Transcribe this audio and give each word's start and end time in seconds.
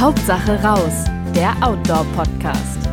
Hauptsache 0.00 0.58
raus, 0.62 1.04
der 1.34 1.54
Outdoor-Podcast. 1.62 2.88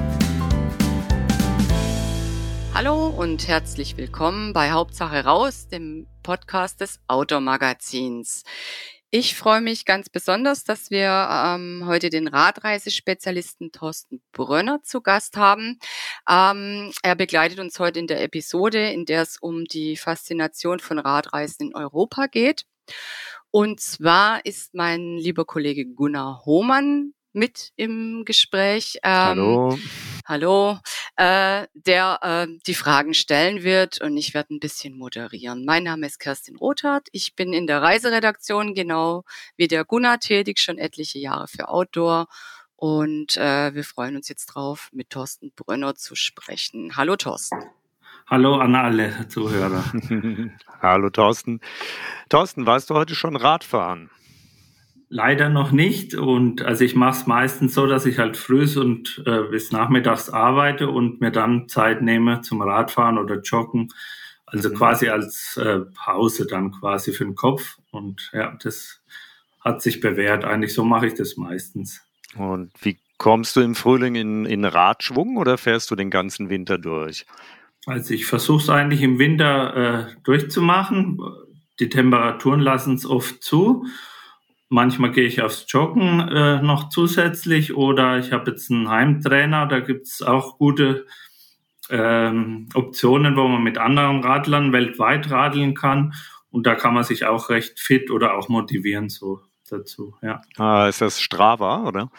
Hallo 2.74 3.08
und 3.08 3.48
herzlich 3.48 3.96
willkommen 3.96 4.51
bei 4.51 4.72
Hauptsache 4.72 5.24
raus, 5.24 5.70
dem 5.70 6.06
Podcast 6.22 6.82
des 6.82 7.00
Outdoor-Magazins. 7.08 8.43
Ich 9.10 9.36
freue 9.36 9.62
mich 9.62 9.86
ganz 9.86 10.10
besonders, 10.10 10.66
dass 10.66 10.92
wir 10.92 11.30
ähm, 11.32 11.84
heute 11.86 12.10
den 12.10 12.28
Radreisespezialisten 12.28 13.71
Thorsten 13.71 14.21
Brönner 14.34 14.84
zu 14.84 15.00
Gast 15.00 15.38
haben. 15.38 15.80
Ähm, 16.30 16.92
er 17.04 17.16
begleitet 17.16 17.60
uns 17.60 17.80
heute 17.80 18.00
in 18.00 18.08
der 18.08 18.21
Episode, 18.21 18.92
in 18.92 19.05
der 19.05 19.21
es 19.21 19.38
um 19.38 19.64
die 19.64 19.96
Faszination 19.96 20.80
von 20.80 21.00
Radreisen 21.00 21.70
in 21.70 21.74
Europa 21.74 22.28
geht. 22.28 22.66
Und 23.58 23.80
zwar 23.80 24.46
ist 24.46 24.75
mein 24.75 25.18
lieber 25.18 25.43
Kollege 25.43 25.84
Gunnar 25.88 26.43
Hohmann 26.46 27.16
mit 27.34 27.71
im 27.75 28.21
Gespräch. 28.24 29.00
Ähm, 29.02 29.11
hallo. 29.11 29.80
Hallo, 30.28 30.78
äh, 31.16 31.66
der 31.74 32.20
äh, 32.21 32.47
die 32.67 32.75
Fragen 32.75 33.16
stellen 33.16 33.63
wird 33.63 33.99
und 33.99 34.16
ich 34.16 34.35
werde 34.35 34.53
ein 34.53 34.59
bisschen 34.59 34.95
moderieren. 34.95 35.66
Mein 35.66 35.85
Name 35.85 36.05
ist 36.05 36.20
Kerstin 36.20 36.55
Rothardt. 36.55 37.07
Ich 37.13 37.35
bin 37.35 37.52
in 37.52 37.66
der 37.66 37.81
Reiseredaktion 37.81 38.75
genau 38.75 39.23
wie 39.55 39.67
der 39.67 39.85
Gunnar 39.85 40.19
tätig, 40.19 40.59
schon 40.59 40.77
etliche 40.77 41.17
Jahre 41.17 41.47
für 41.47 41.67
Outdoor. 41.69 42.27
Und 42.75 43.38
äh, 43.38 43.73
wir 43.73 43.83
freuen 43.83 44.17
uns 44.17 44.30
jetzt 44.30 44.45
drauf, 44.45 44.89
mit 44.91 45.09
Thorsten 45.09 45.52
Brönner 45.55 45.95
zu 45.95 46.13
sprechen. 46.13 46.95
Hallo 46.95 47.16
Thorsten. 47.16 47.58
Hallo 48.30 48.58
an 48.58 48.76
alle 48.76 49.26
Zuhörer. 49.30 49.86
Hallo 50.81 51.09
Thorsten. 51.09 51.62
Thorsten, 52.27 52.66
warst 52.66 52.90
du 52.90 52.94
heute 52.94 53.16
schon 53.16 53.38
Radfahren? 53.38 54.09
Leider 55.08 55.48
noch 55.48 55.72
nicht. 55.72 56.14
Und 56.14 56.61
also 56.61 56.84
ich 56.84 56.94
mache 56.94 57.17
es 57.17 57.25
meistens 57.25 57.73
so, 57.73 57.88
dass 57.88 58.06
ich 58.06 58.19
halt 58.19 58.36
früh 58.36 58.67
und 58.78 59.23
äh, 59.25 59.44
bis 59.44 59.72
nachmittags 59.72 60.30
arbeite 60.30 60.89
und 60.89 61.22
mir 61.22 61.31
dann 61.31 61.69
Zeit 61.69 62.02
nehme 62.02 62.42
zum 62.42 62.61
Radfahren 62.61 63.17
oder 63.17 63.39
Joggen. 63.39 63.94
Also 64.45 64.72
mhm. 64.72 64.73
quasi 64.73 65.08
als 65.08 65.56
äh, 65.56 65.80
Pause 65.95 66.47
dann 66.47 66.73
quasi 66.73 67.14
für 67.14 67.23
den 67.23 67.36
Kopf. 67.36 67.78
Und 67.91 68.30
ja, 68.34 68.58
das 68.62 69.02
hat 69.62 69.81
sich 69.81 70.02
bewährt. 70.02 70.44
Eigentlich 70.44 70.73
so 70.73 70.84
mache 70.84 71.08
ich 71.08 71.14
das 71.14 71.38
meistens. 71.38 72.02
Und 72.36 72.73
wie 72.81 73.00
kommst 73.17 73.56
du 73.56 73.62
im 73.62 73.73
Frühling 73.73 74.16
in, 74.16 74.45
in 74.45 74.66
Radschwung 74.66 75.38
oder 75.38 75.58
fährst 75.58 75.89
du 75.91 75.95
den 75.95 76.09
ganzen 76.09 76.50
Winter 76.50 76.78
durch? 76.78 77.25
Also 77.88 78.13
ich 78.13 78.25
versuche 78.25 78.63
es 78.63 78.69
eigentlich 78.69 79.02
im 79.02 79.17
Winter 79.17 79.75
äh, 79.75 80.16
durchzumachen. 80.23 81.19
Die 81.80 81.88
Temperaturen 81.88 82.59
lassen 82.59 82.95
es 82.95 83.05
oft 83.05 83.41
zu. 83.41 83.85
Manchmal 84.67 85.11
gehe 85.11 85.25
ich 85.25 85.41
aufs 85.41 85.66
Joggen 85.69 86.19
äh, 86.19 86.61
noch 86.61 86.89
zusätzlich 86.89 87.75
oder 87.75 88.19
ich 88.19 88.33
habe 88.33 88.52
jetzt 88.52 88.69
einen 88.69 88.89
Heimtrainer, 88.89 89.67
da 89.67 89.79
gibt 89.79 90.07
es 90.07 90.21
auch 90.21 90.57
gute 90.57 91.05
ähm, 91.89 92.67
Optionen, 92.73 93.38
wo 93.38 93.47
man 93.47 93.63
mit 93.63 93.77
anderen 93.77 94.22
Radlern 94.22 94.73
weltweit 94.73 95.31
radeln 95.31 95.73
kann. 95.73 96.13
Und 96.49 96.67
da 96.67 96.75
kann 96.75 96.94
man 96.94 97.05
sich 97.05 97.25
auch 97.25 97.49
recht 97.49 97.79
fit 97.79 98.11
oder 98.11 98.35
auch 98.35 98.49
motivieren 98.49 99.07
so 99.07 99.39
dazu. 99.69 100.16
Ja. 100.22 100.41
Ah, 100.57 100.89
ist 100.89 100.99
das 100.99 101.22
Strava, 101.22 101.85
oder? 101.85 102.11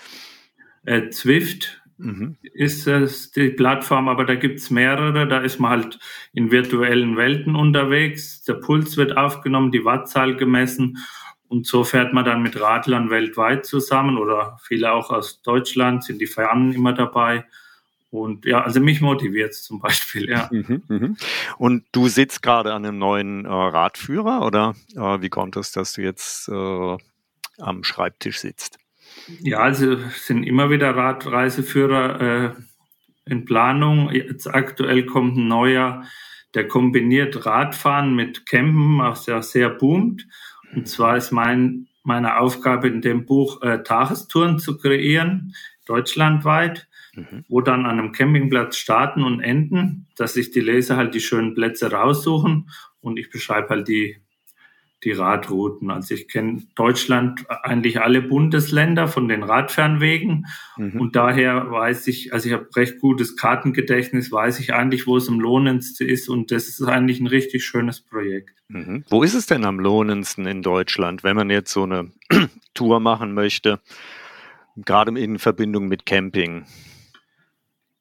Äh, 0.86 1.10
Zwift 1.10 1.82
mhm. 1.98 2.36
ist 2.42 2.86
es 2.86 3.30
die 3.30 3.50
Plattform, 3.50 4.08
aber 4.08 4.24
da 4.24 4.34
gibt 4.34 4.60
es 4.60 4.70
mehrere. 4.70 5.28
Da 5.28 5.41
ist 5.41 5.60
man 5.60 5.70
halt 5.70 5.98
in 6.32 6.50
virtuellen 6.50 7.16
Welten 7.16 7.54
unterwegs. 7.54 8.42
Der 8.44 8.54
Puls 8.54 8.96
wird 8.96 9.16
aufgenommen, 9.16 9.72
die 9.72 9.84
Wattzahl 9.84 10.36
gemessen 10.36 10.98
und 11.48 11.66
so 11.66 11.82
fährt 11.82 12.12
man 12.12 12.24
dann 12.24 12.42
mit 12.42 12.60
Radlern 12.60 13.08
weltweit 13.08 13.64
zusammen 13.64 14.19
oder 14.19 14.58
viele 14.62 14.92
auch 14.92 15.10
aus 15.10 15.41
Deutschland 15.42 16.04
sind 16.04 16.20
die 16.20 16.26
Fernen 16.26 16.72
immer 16.72 16.92
dabei. 16.92 17.46
Und 18.10 18.47
ja, 18.47 18.62
also 18.62 18.81
mich 18.81 19.00
motiviert 19.00 19.53
es 19.53 19.64
zum 19.64 19.81
Beispiel, 19.81 20.28
ja. 20.28 20.48
Mhm, 20.50 20.82
mhm. 20.88 21.16
Und 21.58 21.84
du 21.92 22.08
sitzt 22.08 22.42
gerade 22.42 22.72
an 22.72 22.84
einem 22.84 22.98
neuen 22.98 23.44
äh, 23.44 23.48
Radführer 23.48 24.44
oder 24.44 24.75
äh, 24.94 25.20
wie 25.20 25.28
kommt 25.28 25.56
es, 25.56 25.72
dass 25.72 25.94
du 25.94 26.03
jetzt 26.03 26.48
äh, 26.48 26.97
am 27.58 27.84
Schreibtisch 27.84 28.41
sitzt? 28.41 28.78
Ja, 29.41 29.59
also 29.61 29.97
sind 30.11 30.45
immer 30.45 30.71
wieder 30.71 30.97
Radreiseführer 30.97 32.21
äh, 32.21 32.51
in 33.31 33.45
Planung. 33.45 34.11
Jetzt 34.11 34.47
aktuell 34.47 35.06
kommt 35.06 35.37
ein 35.37 35.49
neuer, 35.49 36.05
der 36.55 36.67
kombiniert 36.67 37.47
Radfahren 37.47 38.15
mit 38.15 38.47
Campen, 38.47 38.99
was 38.99 39.27
ja 39.27 39.43
sehr 39.43 39.71
boomt. 39.71 40.27
Und 40.75 40.89
zwar 40.89 41.17
ist 41.17 41.31
mein, 41.31 41.89
meine 42.03 42.39
Aufgabe 42.39 42.89
in 42.89 43.01
dem 43.01 43.27
Buch, 43.27 43.62
äh, 43.62 43.83
Tagestouren 43.83 44.59
zu 44.59 44.79
kreieren, 44.79 45.55
deutschlandweit, 45.87 46.89
mhm. 47.15 47.45
wo 47.49 47.61
dann 47.61 47.87
an 47.87 47.99
einem 47.99 48.12
Campingplatz 48.12 48.77
starten 48.77 49.23
und 49.23 49.41
enden, 49.41 50.06
dass 50.17 50.35
sich 50.35 50.50
die 50.50 50.61
Leser 50.61 50.97
halt 50.97 51.15
die 51.15 51.21
schönen 51.21 51.55
Plätze 51.55 51.91
raussuchen 51.91 52.71
und 53.00 53.19
ich 53.19 53.31
beschreibe 53.31 53.69
halt 53.71 53.89
die 53.89 54.19
die 55.04 55.12
Radrouten. 55.12 55.91
Also 55.91 56.14
ich 56.14 56.28
kenne 56.28 56.62
Deutschland 56.75 57.44
eigentlich 57.62 58.00
alle 58.00 58.20
Bundesländer 58.20 59.06
von 59.06 59.28
den 59.28 59.42
Radfernwegen 59.42 60.47
mhm. 60.76 61.00
und 61.00 61.16
daher 61.16 61.70
weiß 61.70 62.09
ich, 62.09 62.32
also 62.32 62.48
ich 62.48 62.54
habe 62.54 62.69
recht 62.75 62.98
gutes 62.98 63.37
Kartengedächtnis, 63.37 64.32
weiß 64.32 64.58
ich 64.58 64.75
eigentlich, 64.75 65.06
wo 65.06 65.16
es 65.16 65.28
am 65.28 65.41
lohnendsten 65.41 66.08
ist 66.08 66.28
und 66.28 66.50
das 66.50 66.69
ist 66.69 66.82
eigentlich 66.82 67.20
ein 67.20 67.28
richtig 67.28 67.64
schönes 67.64 68.00
Projekt. 68.00 68.58
Mhm. 68.69 69.04
Wo 69.08 69.22
ist 69.22 69.34
es 69.34 69.47
denn 69.47 69.64
am 69.64 69.78
lohnendsten 69.78 70.47
in 70.47 70.62
Deutschland, 70.62 71.22
wenn 71.22 71.37
man 71.37 71.50
jetzt 71.50 71.72
so 71.72 71.84
eine 71.84 72.10
Tour 72.75 72.98
machen 72.98 73.34
möchte, 73.34 73.81
gerade 74.76 75.19
in 75.19 75.38
Verbindung 75.38 75.87
mit 75.87 76.06
Camping? 76.06 76.64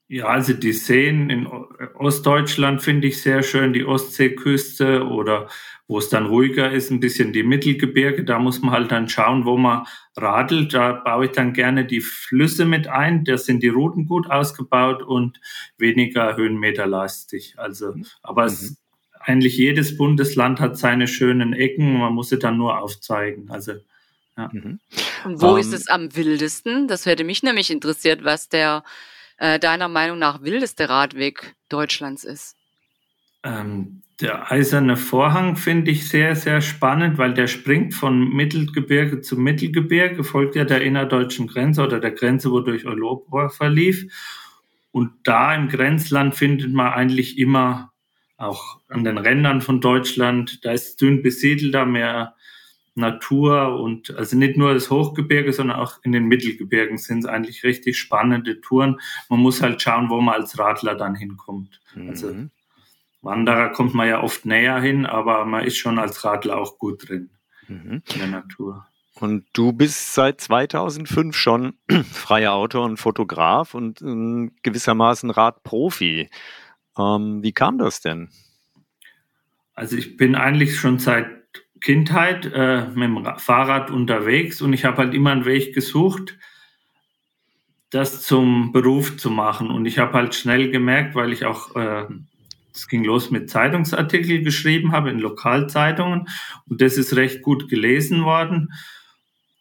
Ja, 0.09 0.27
also 0.27 0.53
die 0.53 0.71
Seen 0.71 1.29
in 1.29 1.47
Ostdeutschland 1.47 2.81
finde 2.81 3.07
ich 3.07 3.21
sehr 3.21 3.43
schön, 3.43 3.73
die 3.73 3.83
Ostseeküste 3.83 5.05
oder 5.05 5.49
wo 5.87 5.97
es 5.99 6.09
dann 6.09 6.25
ruhiger 6.25 6.71
ist, 6.71 6.91
ein 6.91 6.99
bisschen 6.99 7.33
die 7.33 7.43
Mittelgebirge. 7.43 8.23
Da 8.23 8.39
muss 8.39 8.61
man 8.61 8.71
halt 8.71 8.91
dann 8.91 9.09
schauen, 9.09 9.45
wo 9.45 9.57
man 9.57 9.85
radelt. 10.15 10.73
Da 10.73 10.93
baue 10.93 11.25
ich 11.25 11.31
dann 11.31 11.53
gerne 11.53 11.85
die 11.85 12.01
Flüsse 12.01 12.65
mit 12.65 12.87
ein. 12.87 13.23
Da 13.23 13.37
sind 13.37 13.63
die 13.63 13.69
Routen 13.69 14.05
gut 14.05 14.29
ausgebaut 14.29 15.01
und 15.01 15.39
weniger 15.77 16.35
höhenmeterlastig. 16.35 17.55
Also, 17.57 17.93
aber 18.21 18.43
mhm. 18.43 18.47
es, 18.47 18.77
eigentlich 19.19 19.57
jedes 19.57 19.97
Bundesland 19.97 20.59
hat 20.59 20.77
seine 20.77 21.07
schönen 21.07 21.53
Ecken. 21.53 21.99
Man 21.99 22.13
muss 22.13 22.29
sie 22.29 22.39
dann 22.39 22.57
nur 22.57 22.79
aufzeigen. 22.79 23.49
Also, 23.49 23.73
ja. 24.37 24.49
Mhm. 24.51 24.79
Und 25.25 25.41
wo 25.41 25.51
um, 25.51 25.57
ist 25.57 25.67
ähm, 25.67 25.73
es 25.73 25.87
am 25.87 26.15
wildesten? 26.15 26.87
Das 26.87 27.05
hätte 27.05 27.23
mich 27.23 27.43
nämlich 27.43 27.71
interessiert, 27.71 28.23
was 28.23 28.49
der 28.49 28.83
äh, 29.37 29.59
deiner 29.59 29.87
Meinung 29.87 30.19
nach 30.19 30.41
wildeste 30.41 30.89
Radweg 30.89 31.55
Deutschlands 31.69 32.23
ist. 32.23 32.55
Ähm, 33.43 34.01
der 34.19 34.51
eiserne 34.51 34.97
Vorhang 34.97 35.55
finde 35.55 35.91
ich 35.91 36.09
sehr, 36.09 36.35
sehr 36.35 36.61
spannend, 36.61 37.19
weil 37.19 37.35
der 37.35 37.47
springt 37.47 37.93
von 37.93 38.29
Mittelgebirge 38.29 39.21
zu 39.21 39.37
Mittelgebirge, 39.37 40.23
folgt 40.23 40.55
ja 40.55 40.65
der 40.65 40.81
innerdeutschen 40.81 41.47
Grenze 41.47 41.83
oder 41.83 41.99
der 41.99 42.11
Grenze, 42.11 42.51
wodurch 42.51 42.85
Europa 42.85 43.49
verlief. 43.49 44.11
Und 44.91 45.11
da 45.23 45.53
im 45.53 45.69
Grenzland 45.69 46.33
findet 46.33 46.73
man 46.73 46.93
eigentlich 46.93 47.37
immer 47.37 47.91
auch 48.37 48.79
an 48.87 49.03
den 49.03 49.17
Rändern 49.17 49.61
von 49.61 49.81
Deutschland, 49.81 50.65
da 50.65 50.71
ist 50.71 50.99
dünn 51.01 51.21
besiedelt, 51.21 51.73
da 51.73 51.85
mehr 51.85 52.35
Natur 52.97 53.79
und 53.79 54.15
also 54.15 54.37
nicht 54.37 54.57
nur 54.57 54.73
das 54.73 54.89
Hochgebirge, 54.89 55.53
sondern 55.53 55.79
auch 55.79 55.99
in 56.03 56.11
den 56.11 56.25
Mittelgebirgen 56.25 56.97
sind 56.97 57.19
es 57.19 57.25
eigentlich 57.25 57.63
richtig 57.63 57.97
spannende 57.97 58.59
Touren. 58.61 58.99
Man 59.29 59.39
muss 59.39 59.61
halt 59.61 59.81
schauen, 59.81 60.09
wo 60.09 60.19
man 60.19 60.35
als 60.35 60.57
Radler 60.57 60.95
dann 60.95 61.15
hinkommt. 61.15 61.79
Also 61.95 62.01
mhm. 62.01 62.09
Also 62.09 62.49
Wanderer 63.21 63.69
kommt 63.69 63.93
man 63.93 64.07
ja 64.07 64.21
oft 64.21 64.45
näher 64.45 64.79
hin, 64.79 65.05
aber 65.05 65.45
man 65.45 65.65
ist 65.65 65.77
schon 65.77 65.99
als 65.99 66.23
Radler 66.23 66.57
auch 66.57 66.77
gut 66.77 67.09
drin 67.09 67.29
mhm. 67.67 68.01
in 68.13 68.19
der 68.19 68.27
Natur. 68.27 68.87
Und 69.19 69.45
du 69.53 69.73
bist 69.73 70.13
seit 70.13 70.39
2005 70.41 71.35
schon 71.35 71.73
freier 72.11 72.53
Autor 72.53 72.85
und 72.85 72.97
Fotograf 72.97 73.73
und 73.73 73.99
gewissermaßen 74.63 75.29
Radprofi. 75.31 76.29
Ähm, 76.97 77.43
wie 77.43 77.51
kam 77.51 77.77
das 77.77 78.01
denn? 78.01 78.29
Also 79.73 79.95
ich 79.95 80.17
bin 80.17 80.35
eigentlich 80.35 80.77
schon 80.79 80.99
seit 80.99 81.36
Kindheit 81.81 82.45
äh, 82.53 82.87
mit 82.87 83.03
dem 83.03 83.25
Fahrrad 83.37 83.91
unterwegs 83.91 84.61
und 84.61 84.73
ich 84.73 84.85
habe 84.85 84.97
halt 84.97 85.13
immer 85.13 85.31
einen 85.31 85.45
Weg 85.45 85.73
gesucht, 85.73 86.37
das 87.89 88.23
zum 88.23 88.71
Beruf 88.71 89.17
zu 89.17 89.29
machen. 89.29 89.69
Und 89.69 89.85
ich 89.85 89.97
habe 89.99 90.13
halt 90.13 90.35
schnell 90.35 90.71
gemerkt, 90.71 91.15
weil 91.15 91.31
ich 91.31 91.45
auch 91.45 91.75
äh, 91.75 92.05
es 92.77 92.87
ging 92.87 93.03
los 93.03 93.31
mit 93.31 93.49
Zeitungsartikel 93.49 94.43
geschrieben 94.43 94.91
habe 94.91 95.09
in 95.09 95.19
Lokalzeitungen 95.19 96.27
und 96.67 96.81
das 96.81 96.97
ist 96.97 97.15
recht 97.15 97.41
gut 97.41 97.69
gelesen 97.69 98.23
worden. 98.23 98.71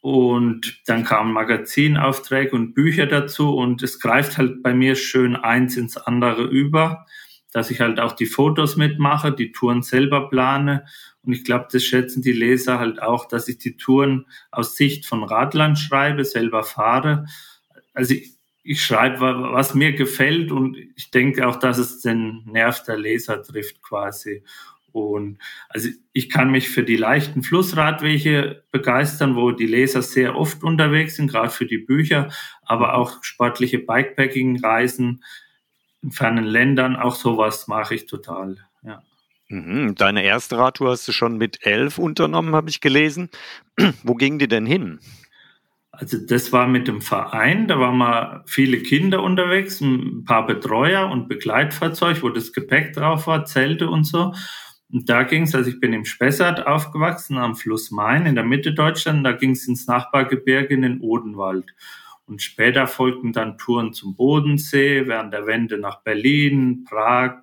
Und 0.01 0.81
dann 0.85 1.03
kamen 1.03 1.33
Magazinaufträge 1.33 2.55
und 2.55 2.75
Bücher 2.75 3.07
dazu 3.07 3.55
und 3.55 3.81
es 3.81 3.99
greift 3.99 4.37
halt 4.37 4.61
bei 4.61 4.73
mir 4.73 4.95
schön 4.95 5.35
eins 5.35 5.75
ins 5.75 5.97
andere 5.97 6.43
über. 6.43 7.05
Dass 7.51 7.71
ich 7.71 7.81
halt 7.81 7.99
auch 7.99 8.13
die 8.13 8.25
Fotos 8.25 8.75
mitmache, 8.75 9.31
die 9.31 9.51
Touren 9.51 9.81
selber 9.81 10.29
plane. 10.29 10.85
Und 11.23 11.33
ich 11.33 11.43
glaube, 11.43 11.67
das 11.71 11.83
schätzen 11.83 12.21
die 12.21 12.31
Leser 12.31 12.79
halt 12.79 13.01
auch, 13.01 13.25
dass 13.25 13.47
ich 13.47 13.57
die 13.57 13.77
Touren 13.77 14.25
aus 14.51 14.75
Sicht 14.75 15.05
von 15.05 15.23
Radlern 15.23 15.75
schreibe, 15.75 16.25
selber 16.25 16.63
fahre. 16.63 17.25
Also 17.93 18.13
ich, 18.13 18.33
ich 18.63 18.83
schreibe, 18.83 19.19
was 19.19 19.73
mir 19.73 19.93
gefällt 19.93 20.51
und 20.51 20.77
ich 20.95 21.09
denke 21.11 21.47
auch, 21.47 21.55
dass 21.55 21.77
es 21.77 22.01
den 22.01 22.43
Nerv 22.45 22.83
der 22.83 22.97
Leser 22.97 23.41
trifft 23.41 23.81
quasi. 23.81 24.43
Und 24.91 25.37
also 25.69 25.89
ich 26.11 26.29
kann 26.29 26.49
mich 26.49 26.69
für 26.69 26.83
die 26.83 26.97
leichten 26.97 27.43
Flussradwege 27.43 28.63
begeistern, 28.71 29.35
wo 29.35 29.51
die 29.51 29.67
Leser 29.67 30.01
sehr 30.01 30.35
oft 30.35 30.63
unterwegs 30.63 31.15
sind, 31.15 31.29
gerade 31.29 31.49
für 31.49 31.65
die 31.65 31.77
Bücher, 31.77 32.29
aber 32.63 32.95
auch 32.95 33.23
sportliche 33.23 33.79
Bikepacking-Reisen 33.79 35.23
in 36.01 36.11
fernen 36.11 36.45
Ländern, 36.45 36.95
auch 36.95 37.15
sowas 37.15 37.67
mache 37.67 37.95
ich 37.95 38.05
total. 38.05 38.57
Ja. 38.83 39.01
Mhm. 39.49 39.95
Deine 39.95 40.23
erste 40.23 40.57
Radtour 40.57 40.91
hast 40.91 41.07
du 41.07 41.11
schon 41.11 41.37
mit 41.37 41.65
elf 41.65 41.97
unternommen, 41.97 42.55
habe 42.55 42.69
ich 42.69 42.81
gelesen. 42.81 43.29
Wo 44.03 44.15
ging 44.15 44.39
die 44.39 44.47
denn 44.47 44.65
hin? 44.65 44.99
Also 45.91 46.17
das 46.19 46.53
war 46.53 46.67
mit 46.67 46.87
dem 46.87 47.01
Verein, 47.01 47.67
da 47.67 47.79
waren 47.79 47.97
mal 47.97 48.43
viele 48.45 48.77
Kinder 48.77 49.23
unterwegs, 49.23 49.81
ein 49.81 50.25
paar 50.25 50.45
Betreuer 50.45 51.09
und 51.09 51.27
Begleitfahrzeug, 51.27 52.21
wo 52.21 52.29
das 52.29 52.53
Gepäck 52.53 52.93
drauf 52.93 53.25
war, 53.25 53.45
Zelte 53.45 53.89
und 53.89 54.03
so. 54.03 54.31
Und 54.91 55.09
da 55.09 55.23
ging 55.23 55.43
es, 55.43 55.55
also 55.55 55.71
ich 55.71 55.79
bin 55.79 55.93
im 55.93 56.05
Spessart 56.05 56.67
aufgewachsen, 56.67 57.37
am 57.37 57.55
Fluss 57.55 57.89
Main 57.89 58.27
in 58.27 58.35
der 58.35 58.43
Mitte 58.43 58.73
Deutschland, 58.73 59.25
da 59.25 59.31
ging 59.31 59.51
es 59.51 59.67
ins 59.67 59.87
Nachbargebirge 59.87 60.73
in 60.73 60.83
den 60.83 61.01
Odenwald. 61.01 61.73
Und 62.27 62.41
später 62.41 62.87
folgten 62.87 63.31
dann 63.31 63.57
Touren 63.57 63.93
zum 63.93 64.15
Bodensee, 64.15 65.07
während 65.07 65.33
der 65.33 65.47
Wende 65.47 65.77
nach 65.77 66.03
Berlin, 66.03 66.83
Prag, 66.83 67.41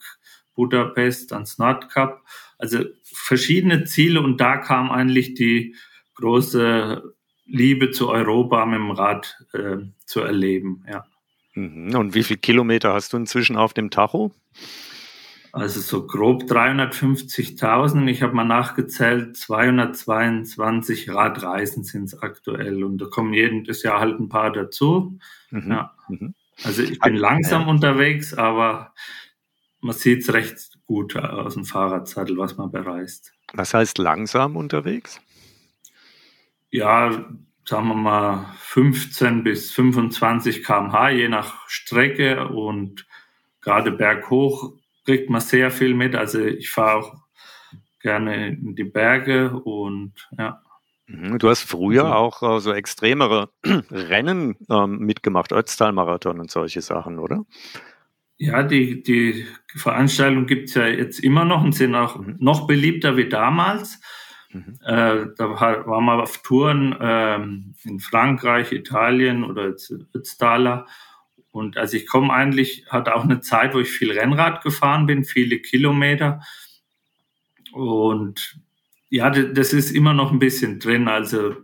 Budapest, 0.55 1.33
ans 1.33 1.59
Nordkap. 1.59 2.23
Also 2.59 2.85
verschiedene 3.03 3.85
Ziele 3.85 4.21
und 4.21 4.41
da 4.41 4.59
kam 4.59 4.91
eigentlich 4.91 5.35
die 5.35 5.75
große 6.15 7.03
Liebe 7.47 7.91
zu 7.91 8.09
Europa 8.11 8.65
mit 8.67 8.79
dem 8.79 8.91
Rad 8.91 9.43
äh, 9.53 9.79
zu 10.05 10.21
erleben. 10.21 10.85
Ja. 10.89 11.07
Mhm. 11.55 11.95
Und 11.95 12.15
wie 12.15 12.23
viele 12.23 12.39
Kilometer 12.39 12.93
hast 12.93 13.13
du 13.13 13.17
inzwischen 13.17 13.57
auf 13.57 13.75
dem 13.75 13.91
Tacho? 13.91 14.33
Also 15.55 15.81
so 15.81 16.05
grob 16.05 16.43
350.000. 16.51 18.09
Ich 18.09 18.23
habe 18.23 18.35
mal 18.35 18.45
nachgezählt, 18.45 19.37
222 19.37 21.11
Radreisen 21.11 21.85
sind 21.85 22.07
es 22.07 22.21
aktuell. 22.21 22.83
Und 22.83 22.99
da 22.99 23.07
kommen 23.07 23.33
jedes 23.33 23.85
Jahr 23.85 24.01
halt 24.01 24.19
ein 24.19 24.29
paar 24.29 24.51
dazu. 24.51 25.17
Mhm. 25.51 25.71
Ja. 25.71 25.95
Mhm. 26.09 26.35
Also 26.65 26.83
ich 26.83 26.99
bin 26.99 27.15
langsam 27.15 27.69
unterwegs, 27.69 28.35
aber 28.35 28.95
man 29.81 29.95
sieht 29.95 30.23
es 30.23 30.33
recht 30.33 30.73
gut 30.87 31.15
aus 31.15 31.55
dem 31.55 31.65
Fahrradsattel, 31.65 32.37
was 32.37 32.57
man 32.57 32.73
bereist. 32.73 33.33
Was 33.53 33.75
heißt 33.75 33.99
langsam 33.99 34.57
unterwegs? 34.57 35.21
Ja, 36.71 37.27
sagen 37.65 37.89
wir 37.89 37.95
mal 37.95 38.47
15 38.59 39.45
bis 39.45 39.71
25 39.71 40.65
km/h, 40.65 41.11
je 41.11 41.29
nach 41.29 41.69
Strecke 41.69 42.49
und 42.49 43.07
gerade 43.61 43.93
berghoch 43.93 44.73
kriegt 45.05 45.31
man 45.31 45.41
sehr 45.41 45.71
viel 45.71 45.95
mit. 45.95 46.15
Also 46.15 46.41
ich 46.41 46.71
fahre 46.71 46.99
auch 46.99 47.17
gerne 48.01 48.49
in 48.49 48.75
die 48.75 48.85
Berge 48.85 49.51
und 49.51 50.13
ja. 50.39 50.61
Mhm, 51.07 51.39
du 51.39 51.49
hast 51.49 51.63
früher 51.63 52.05
also, 52.05 52.15
auch 52.15 52.57
äh, 52.57 52.61
so 52.61 52.73
extremere 52.73 53.51
Rennen 53.91 54.57
ähm, 54.71 54.99
mitgemacht, 55.01 55.53
Ötztal-Marathon 55.53 56.41
und 56.41 56.51
solche 56.51 56.81
Sachen, 56.81 57.19
oder? 57.19 57.45
Ja, 58.37 58.63
die, 58.63 59.03
die 59.03 59.47
Veranstaltung 59.77 60.47
gibt 60.47 60.69
es 60.69 60.75
ja 60.75 60.87
jetzt 60.87 61.21
immer 61.21 61.45
noch 61.45 61.63
und 61.63 61.75
sind 61.75 61.95
auch 61.95 62.19
mhm. 62.19 62.37
noch 62.39 62.67
beliebter 62.67 63.17
wie 63.17 63.29
damals. 63.29 64.01
Mhm. 64.51 64.79
Äh, 64.85 65.27
da 65.37 65.51
waren 65.51 66.05
wir 66.05 66.23
auf 66.23 66.39
Touren 66.39 66.97
ähm, 67.01 67.75
in 67.85 68.01
Frankreich, 68.01 68.73
Italien 68.73 69.45
oder 69.45 69.75
Ötztaler 70.15 70.87
und 71.55 71.77
also 71.77 71.97
ich 71.97 72.09
komme 72.09 72.33
eigentlich, 72.33 72.85
hatte 72.89 73.15
auch 73.15 73.23
eine 73.23 73.41
Zeit, 73.41 73.75
wo 73.75 73.79
ich 73.79 73.89
viel 73.89 74.11
Rennrad 74.11 74.65
gefahren 74.65 75.07
bin, 75.07 75.23
viele 75.23 75.61
Kilometer. 75.61 76.41
Und 77.73 78.59
ja, 79.09 79.31
das 79.31 79.73
ist 79.73 79.93
immer 79.93 80.15
noch 80.15 80.33
ein 80.33 80.41
bisschen 80.41 80.81
drin, 80.81 81.07
also 81.07 81.55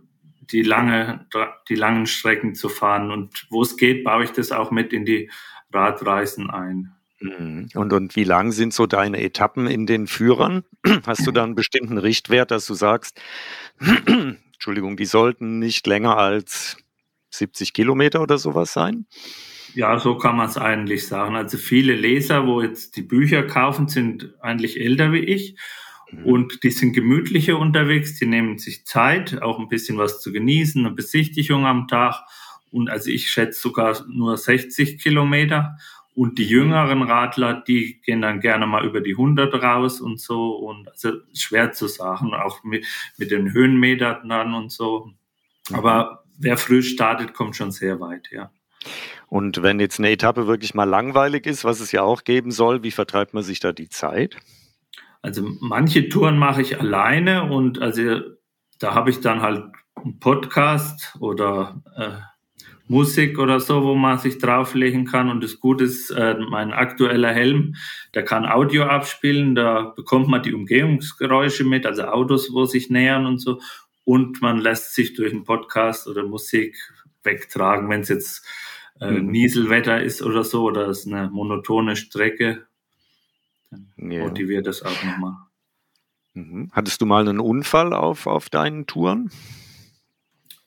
die 0.49 0.61
lange, 0.61 1.27
die 1.67 1.75
langen 1.75 2.05
Strecken 2.05 2.55
zu 2.55 2.69
fahren. 2.69 3.11
Und 3.11 3.47
wo 3.49 3.63
es 3.63 3.75
geht, 3.75 4.05
baue 4.05 4.23
ich 4.23 4.31
das 4.31 4.53
auch 4.53 4.71
mit 4.71 4.93
in 4.93 5.03
die 5.03 5.29
Radreisen 5.73 6.49
ein. 6.49 6.93
Mhm. 7.19 7.67
Und, 7.73 7.91
und 7.91 8.15
wie 8.15 8.23
lang 8.23 8.53
sind 8.53 8.73
so 8.73 8.87
deine 8.87 9.21
Etappen 9.21 9.67
in 9.67 9.87
den 9.87 10.07
Führern? 10.07 10.63
Hast 11.05 11.27
du 11.27 11.33
da 11.33 11.43
einen 11.43 11.55
bestimmten 11.55 11.97
Richtwert, 11.97 12.51
dass 12.51 12.65
du 12.65 12.75
sagst, 12.75 13.19
Entschuldigung, 14.05 14.95
die 14.95 15.05
sollten 15.05 15.59
nicht 15.59 15.85
länger 15.85 16.15
als 16.15 16.77
70 17.31 17.73
Kilometer 17.73 18.21
oder 18.21 18.37
sowas 18.37 18.71
sein? 18.71 19.05
Ja, 19.73 19.97
so 19.99 20.17
kann 20.17 20.35
man 20.35 20.47
es 20.47 20.57
eigentlich 20.57 21.07
sagen. 21.07 21.35
Also 21.35 21.57
viele 21.57 21.95
Leser, 21.95 22.45
wo 22.45 22.61
jetzt 22.61 22.97
die 22.97 23.01
Bücher 23.01 23.43
kaufen, 23.43 23.87
sind 23.87 24.33
eigentlich 24.41 24.79
älter 24.79 25.13
wie 25.13 25.19
ich. 25.19 25.55
Mhm. 26.11 26.25
Und 26.25 26.63
die 26.63 26.71
sind 26.71 26.93
gemütlicher 26.93 27.57
unterwegs, 27.57 28.17
die 28.19 28.25
nehmen 28.25 28.57
sich 28.57 28.85
Zeit, 28.85 29.41
auch 29.41 29.59
ein 29.59 29.69
bisschen 29.69 29.97
was 29.97 30.21
zu 30.21 30.31
genießen, 30.31 30.85
eine 30.85 30.93
Besichtigung 30.93 31.65
am 31.65 31.87
Tag. 31.87 32.23
Und 32.71 32.89
also 32.89 33.09
ich 33.09 33.29
schätze 33.29 33.59
sogar 33.59 34.05
nur 34.07 34.37
60 34.37 35.01
Kilometer. 35.01 35.77
Und 36.13 36.37
die 36.37 36.45
jüngeren 36.45 37.03
Radler, 37.03 37.63
die 37.65 38.01
gehen 38.01 38.21
dann 38.21 38.41
gerne 38.41 38.67
mal 38.67 38.85
über 38.85 38.99
die 38.99 39.11
100 39.11 39.53
raus 39.63 40.01
und 40.01 40.19
so. 40.19 40.55
Und 40.57 40.89
also 40.89 41.13
schwer 41.33 41.71
zu 41.71 41.87
sagen, 41.87 42.33
auch 42.33 42.63
mit, 42.65 42.85
mit 43.17 43.31
den 43.31 43.53
Höhenmetern 43.53 44.27
dann 44.27 44.53
und 44.53 44.71
so. 44.71 45.11
Mhm. 45.69 45.75
Aber 45.75 46.23
wer 46.37 46.57
früh 46.57 46.81
startet, 46.81 47.33
kommt 47.33 47.55
schon 47.55 47.71
sehr 47.71 48.01
weit, 48.01 48.29
ja. 48.31 48.51
Und 49.31 49.63
wenn 49.63 49.79
jetzt 49.79 49.97
eine 49.97 50.11
Etappe 50.11 50.45
wirklich 50.45 50.73
mal 50.73 50.83
langweilig 50.83 51.45
ist, 51.45 51.63
was 51.63 51.79
es 51.79 51.93
ja 51.93 52.01
auch 52.01 52.25
geben 52.25 52.51
soll, 52.51 52.83
wie 52.83 52.91
vertreibt 52.91 53.33
man 53.33 53.43
sich 53.43 53.61
da 53.61 53.71
die 53.71 53.87
Zeit? 53.87 54.35
Also 55.21 55.47
manche 55.61 56.09
Touren 56.09 56.37
mache 56.37 56.61
ich 56.61 56.81
alleine 56.81 57.49
und 57.49 57.81
also 57.81 58.19
da 58.79 58.93
habe 58.93 59.09
ich 59.09 59.21
dann 59.21 59.41
halt 59.41 59.63
einen 59.95 60.19
Podcast 60.19 61.15
oder 61.21 61.81
äh, 61.95 62.09
Musik 62.89 63.39
oder 63.39 63.61
so, 63.61 63.83
wo 63.83 63.95
man 63.95 64.17
sich 64.17 64.37
drauflegen 64.37 65.05
kann. 65.05 65.29
Und 65.29 65.41
das 65.41 65.61
Gute 65.61 65.85
ist, 65.85 66.09
äh, 66.09 66.35
mein 66.49 66.73
aktueller 66.73 67.31
Helm, 67.31 67.75
der 68.13 68.25
kann 68.25 68.45
Audio 68.45 68.83
abspielen, 68.83 69.55
da 69.55 69.93
bekommt 69.95 70.27
man 70.27 70.43
die 70.43 70.53
Umgehungsgeräusche 70.53 71.63
mit, 71.63 71.85
also 71.85 72.03
Autos, 72.03 72.51
wo 72.51 72.65
sich 72.65 72.89
nähern 72.89 73.25
und 73.25 73.39
so. 73.39 73.61
Und 74.03 74.41
man 74.41 74.57
lässt 74.57 74.93
sich 74.93 75.13
durch 75.13 75.31
einen 75.31 75.45
Podcast 75.45 76.05
oder 76.09 76.23
Musik 76.23 76.75
wegtragen, 77.23 77.89
wenn 77.89 78.01
es 78.01 78.09
jetzt 78.09 78.45
äh, 79.01 79.11
mhm. 79.11 79.31
Nieselwetter 79.31 80.01
ist 80.01 80.21
oder 80.21 80.43
so, 80.43 80.63
oder 80.63 80.87
es 80.87 81.05
eine 81.05 81.29
monotone 81.29 81.95
Strecke, 81.95 82.67
dann 83.71 83.91
ja. 83.97 84.23
motiviert 84.23 84.67
das 84.67 84.83
auch 84.83 85.03
nochmal. 85.03 85.35
Mhm. 86.33 86.69
Hattest 86.71 87.01
du 87.01 87.05
mal 87.05 87.27
einen 87.27 87.39
Unfall 87.39 87.93
auf, 87.93 88.27
auf 88.27 88.49
deinen 88.49 88.85
Touren? 88.85 89.31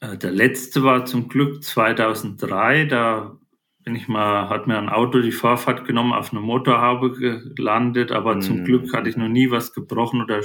Äh, 0.00 0.18
der 0.18 0.32
letzte 0.32 0.82
war 0.82 1.06
zum 1.06 1.28
Glück 1.28 1.62
2003, 1.62 2.86
da 2.86 3.38
bin 3.84 3.94
ich 3.94 4.08
mal, 4.08 4.48
hat 4.48 4.66
mir 4.66 4.78
ein 4.78 4.88
Auto 4.88 5.20
die 5.20 5.30
Vorfahrt 5.30 5.84
genommen, 5.84 6.14
auf 6.14 6.32
eine 6.32 6.40
Motorhaube 6.40 7.12
gelandet, 7.54 8.12
aber 8.12 8.36
mhm. 8.36 8.40
zum 8.40 8.64
Glück 8.64 8.94
hatte 8.94 9.10
ich 9.10 9.16
noch 9.16 9.28
nie 9.28 9.50
was 9.50 9.74
gebrochen 9.74 10.22
oder 10.22 10.40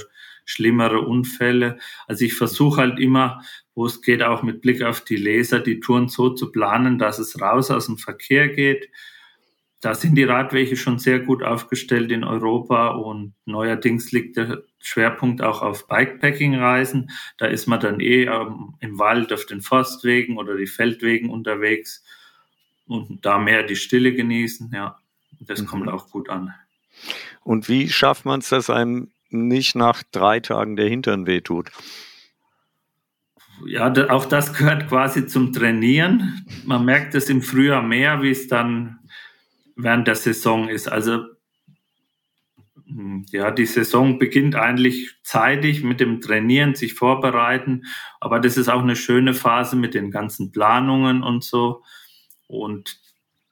schlimmere 0.45 1.01
Unfälle. 1.01 1.77
Also 2.05 2.25
ich 2.25 2.33
versuche 2.33 2.81
halt 2.81 2.99
immer, 2.99 3.41
wo 3.75 3.85
es 3.85 4.01
geht, 4.01 4.23
auch 4.23 4.43
mit 4.43 4.61
Blick 4.61 4.83
auf 4.83 5.01
die 5.01 5.15
Leser, 5.15 5.61
die 5.61 5.79
Touren 5.79 6.09
so 6.09 6.29
zu 6.31 6.51
planen, 6.51 6.99
dass 6.99 7.17
es 7.17 7.41
raus 7.41 7.71
aus 7.71 7.85
dem 7.85 7.97
Verkehr 7.97 8.49
geht. 8.49 8.89
Da 9.79 9.93
sind 9.93 10.15
die 10.15 10.25
Radwege 10.25 10.75
schon 10.75 10.99
sehr 10.99 11.19
gut 11.19 11.41
aufgestellt 11.41 12.11
in 12.11 12.25
Europa 12.25 12.89
und 12.89 13.35
neuerdings 13.45 14.11
liegt 14.11 14.35
der 14.35 14.63
Schwerpunkt 14.79 15.41
auch 15.41 15.61
auf 15.61 15.87
Bikepacking-Reisen. 15.87 17.09
Da 17.37 17.45
ist 17.45 17.67
man 17.67 17.79
dann 17.79 18.01
eh 18.01 18.23
im 18.23 18.99
Wald 18.99 19.31
auf 19.31 19.45
den 19.45 19.61
Forstwegen 19.61 20.37
oder 20.37 20.57
die 20.57 20.67
Feldwegen 20.67 21.29
unterwegs 21.29 22.03
und 22.89 23.25
da 23.25 23.37
mehr 23.37 23.63
die 23.63 23.75
Stille 23.75 24.13
genießen. 24.13 24.71
Ja, 24.73 24.97
das 25.39 25.61
mhm. 25.61 25.65
kommt 25.67 25.89
auch 25.89 26.09
gut 26.09 26.29
an. 26.29 26.53
Und 27.43 27.69
wie 27.69 27.87
schafft 27.89 28.25
man 28.25 28.39
es, 28.39 28.49
dass 28.49 28.69
einem 28.69 29.11
nicht 29.29 29.75
nach 29.75 30.03
drei 30.11 30.39
Tagen 30.39 30.75
der 30.75 30.89
Hintern 30.89 31.27
wehtut? 31.27 31.71
Ja, 33.65 33.93
auch 34.09 34.25
das 34.25 34.53
gehört 34.53 34.87
quasi 34.87 35.27
zum 35.27 35.53
Trainieren. 35.53 36.45
Man 36.65 36.85
merkt 36.85 37.13
es 37.13 37.29
im 37.29 37.41
Frühjahr 37.41 37.83
mehr, 37.83 38.21
wie 38.21 38.31
es 38.31 38.47
dann 38.47 38.99
während 39.75 40.07
der 40.07 40.15
Saison 40.15 40.69
ist. 40.69 40.89
Also 40.89 41.25
hm, 42.87 43.25
ja, 43.31 43.51
die 43.51 43.65
Saison 43.65 44.17
beginnt 44.17 44.55
eigentlich 44.55 45.15
zeitig 45.23 45.83
mit 45.83 45.99
dem 45.99 46.21
Trainieren, 46.21 46.73
sich 46.73 46.93
vorbereiten. 46.95 47.83
Aber 48.19 48.39
das 48.39 48.57
ist 48.57 48.69
auch 48.69 48.81
eine 48.81 48.95
schöne 48.95 49.33
Phase 49.33 49.75
mit 49.75 49.93
den 49.93 50.09
ganzen 50.09 50.51
Planungen 50.51 51.21
und 51.21 51.43
so. 51.43 51.83
Und 52.49 52.99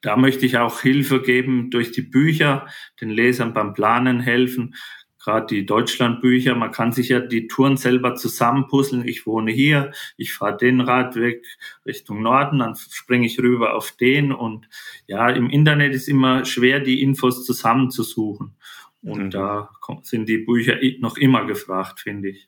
da 0.01 0.17
möchte 0.17 0.45
ich 0.45 0.57
auch 0.57 0.81
Hilfe 0.81 1.21
geben 1.21 1.69
durch 1.69 1.91
die 1.91 2.01
Bücher, 2.01 2.67
den 2.99 3.09
Lesern 3.09 3.53
beim 3.53 3.73
Planen 3.73 4.19
helfen. 4.19 4.75
Gerade 5.19 5.47
die 5.47 5.65
Deutschlandbücher, 5.65 6.55
man 6.55 6.71
kann 6.71 6.93
sich 6.93 7.09
ja 7.09 7.19
die 7.19 7.47
Touren 7.47 7.77
selber 7.77 8.15
zusammenpuzzeln. 8.15 9.07
Ich 9.07 9.27
wohne 9.27 9.51
hier, 9.51 9.91
ich 10.15 10.33
fahre 10.33 10.57
den 10.57 10.79
Radweg 10.81 11.45
Richtung 11.85 12.21
Norden, 12.21 12.59
dann 12.59 12.75
springe 12.75 13.27
ich 13.27 13.39
rüber 13.39 13.75
auf 13.75 13.91
den. 13.91 14.31
Und 14.31 14.69
ja, 15.05 15.29
im 15.29 15.49
Internet 15.49 15.93
ist 15.93 16.07
immer 16.07 16.45
schwer, 16.45 16.79
die 16.79 17.01
Infos 17.01 17.45
zusammenzusuchen. 17.45 18.55
Und 19.03 19.25
mhm. 19.25 19.29
da 19.29 19.69
sind 20.03 20.27
die 20.29 20.39
Bücher 20.39 20.77
noch 20.99 21.17
immer 21.17 21.45
gefragt, 21.45 21.99
finde 21.99 22.29
ich. 22.29 22.47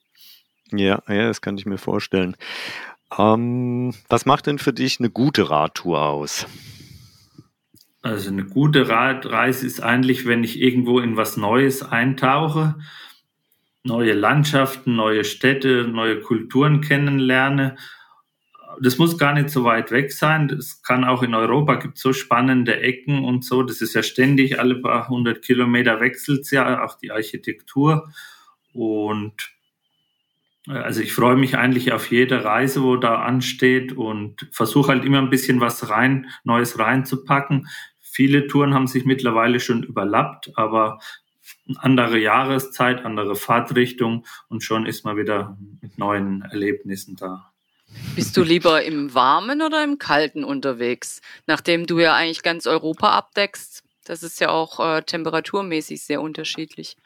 Ja, 0.71 1.01
ja, 1.07 1.27
das 1.27 1.41
kann 1.41 1.57
ich 1.57 1.65
mir 1.65 1.77
vorstellen. 1.77 2.35
Ähm, 3.17 3.93
was 4.07 4.25
macht 4.25 4.47
denn 4.47 4.59
für 4.59 4.73
dich 4.73 4.99
eine 4.99 5.09
gute 5.09 5.49
Radtour 5.49 6.01
aus? 6.01 6.45
Also 8.01 8.29
eine 8.29 8.45
gute 8.45 8.87
Radreise 8.87 9.65
ist 9.65 9.81
eigentlich, 9.81 10.25
wenn 10.25 10.43
ich 10.43 10.61
irgendwo 10.61 10.99
in 10.99 11.17
was 11.17 11.35
Neues 11.35 11.83
eintauche, 11.83 12.75
neue 13.83 14.13
Landschaften, 14.13 14.95
neue 14.95 15.25
Städte, 15.25 15.85
neue 15.85 16.21
Kulturen 16.21 16.81
kennenlerne. 16.81 17.75
Das 18.81 18.97
muss 18.99 19.17
gar 19.17 19.33
nicht 19.33 19.49
so 19.49 19.65
weit 19.65 19.91
weg 19.91 20.13
sein. 20.13 20.47
Das 20.47 20.81
kann 20.81 21.03
auch 21.03 21.23
in 21.23 21.33
Europa 21.33 21.75
gibt 21.75 21.97
so 21.97 22.13
spannende 22.13 22.79
Ecken 22.79 23.25
und 23.25 23.43
so. 23.43 23.63
Das 23.63 23.81
ist 23.81 23.95
ja 23.95 24.03
ständig 24.03 24.59
alle 24.59 24.75
paar 24.75 25.09
hundert 25.09 25.41
Kilometer 25.41 25.99
wechselt 25.99 26.49
ja 26.51 26.85
auch 26.85 26.97
die 26.97 27.11
Architektur 27.11 28.13
und 28.71 29.51
also 30.67 31.01
ich 31.01 31.13
freue 31.13 31.35
mich 31.35 31.57
eigentlich 31.57 31.91
auf 31.93 32.11
jede 32.11 32.43
Reise, 32.43 32.83
wo 32.83 32.97
da 32.97 33.21
ansteht 33.21 33.93
und 33.93 34.47
versuche 34.51 34.89
halt 34.89 35.05
immer 35.05 35.19
ein 35.19 35.29
bisschen 35.29 35.61
was 35.61 35.89
rein, 35.89 36.29
Neues 36.43 36.77
reinzupacken. 36.77 37.67
Viele 37.99 38.47
Touren 38.47 38.73
haben 38.73 38.87
sich 38.87 39.05
mittlerweile 39.05 39.59
schon 39.59 39.83
überlappt, 39.83 40.51
aber 40.55 40.99
andere 41.77 42.19
Jahreszeit, 42.19 43.05
andere 43.05 43.35
Fahrtrichtung 43.35 44.25
und 44.47 44.63
schon 44.63 44.85
ist 44.85 45.05
man 45.05 45.17
wieder 45.17 45.57
mit 45.81 45.97
neuen 45.97 46.41
Erlebnissen 46.41 47.15
da. 47.15 47.51
Bist 48.15 48.37
du 48.37 48.43
lieber 48.43 48.83
im 48.83 49.13
Warmen 49.13 49.61
oder 49.61 49.83
im 49.83 49.97
Kalten 49.97 50.43
unterwegs? 50.43 51.21
Nachdem 51.47 51.87
du 51.87 51.99
ja 51.99 52.15
eigentlich 52.15 52.43
ganz 52.43 52.67
Europa 52.67 53.11
abdeckst, 53.11 53.83
das 54.05 54.23
ist 54.23 54.39
ja 54.39 54.49
auch 54.49 54.79
äh, 54.79 55.01
temperaturmäßig 55.01 56.01
sehr 56.03 56.21
unterschiedlich. 56.21 56.97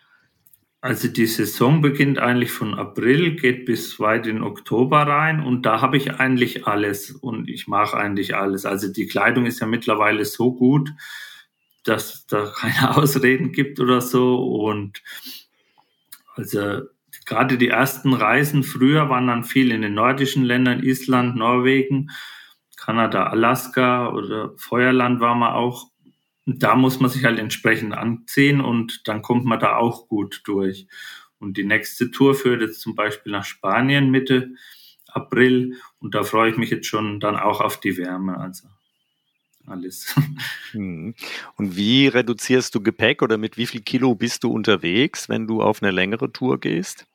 Also 0.83 1.07
die 1.07 1.27
Saison 1.27 1.81
beginnt 1.81 2.19
eigentlich 2.19 2.51
von 2.51 2.73
April, 2.73 3.37
geht 3.37 3.63
bis 3.63 4.01
weit 4.01 4.27
in 4.27 4.43
Oktober 4.43 5.07
rein 5.07 5.39
und 5.39 5.65
da 5.65 5.79
habe 5.79 5.95
ich 5.95 6.15
eigentlich 6.15 6.67
alles 6.67 7.09
und 7.09 7.49
ich 7.49 7.69
mache 7.69 7.95
eigentlich 7.95 8.35
alles. 8.35 8.65
Also 8.65 8.91
die 8.91 9.07
Kleidung 9.07 9.45
ist 9.45 9.61
ja 9.61 9.65
mittlerweile 9.65 10.25
so 10.25 10.53
gut, 10.53 10.91
dass 11.85 12.27
da 12.27 12.51
keine 12.57 12.97
Ausreden 12.97 13.53
gibt 13.53 13.79
oder 13.79 14.01
so 14.01 14.43
und 14.43 15.01
also 16.35 16.81
gerade 17.25 17.57
die 17.57 17.69
ersten 17.69 18.13
Reisen 18.13 18.63
früher 18.63 19.07
waren 19.07 19.27
dann 19.27 19.45
viel 19.45 19.71
in 19.71 19.83
den 19.83 19.93
nordischen 19.93 20.43
Ländern, 20.43 20.83
Island, 20.83 21.37
Norwegen, 21.37 22.09
Kanada, 22.75 23.27
Alaska 23.27 24.09
oder 24.09 24.51
Feuerland 24.57 25.21
war 25.21 25.35
man 25.35 25.53
auch 25.53 25.92
da 26.45 26.75
muss 26.75 26.99
man 26.99 27.09
sich 27.09 27.23
halt 27.23 27.39
entsprechend 27.39 27.93
anziehen 27.93 28.61
und 28.61 29.07
dann 29.07 29.21
kommt 29.21 29.45
man 29.45 29.59
da 29.59 29.77
auch 29.77 30.07
gut 30.07 30.41
durch. 30.45 30.87
Und 31.39 31.57
die 31.57 31.63
nächste 31.63 32.11
Tour 32.11 32.35
führt 32.35 32.61
jetzt 32.61 32.81
zum 32.81 32.95
Beispiel 32.95 33.31
nach 33.31 33.45
Spanien 33.45 34.11
Mitte 34.11 34.51
April 35.07 35.75
und 35.99 36.15
da 36.15 36.23
freue 36.23 36.51
ich 36.51 36.57
mich 36.57 36.69
jetzt 36.69 36.87
schon 36.87 37.19
dann 37.19 37.35
auch 37.35 37.61
auf 37.61 37.79
die 37.79 37.97
Wärme. 37.97 38.37
Also 38.37 38.67
alles. 39.65 40.15
Hm. 40.71 41.13
Und 41.55 41.75
wie 41.77 42.07
reduzierst 42.07 42.73
du 42.73 42.81
Gepäck 42.81 43.21
oder 43.21 43.37
mit 43.37 43.57
wie 43.57 43.67
viel 43.67 43.81
Kilo 43.81 44.15
bist 44.15 44.43
du 44.43 44.51
unterwegs, 44.51 45.29
wenn 45.29 45.45
du 45.45 45.61
auf 45.61 45.83
eine 45.83 45.91
längere 45.91 46.31
Tour 46.31 46.59
gehst? 46.59 47.05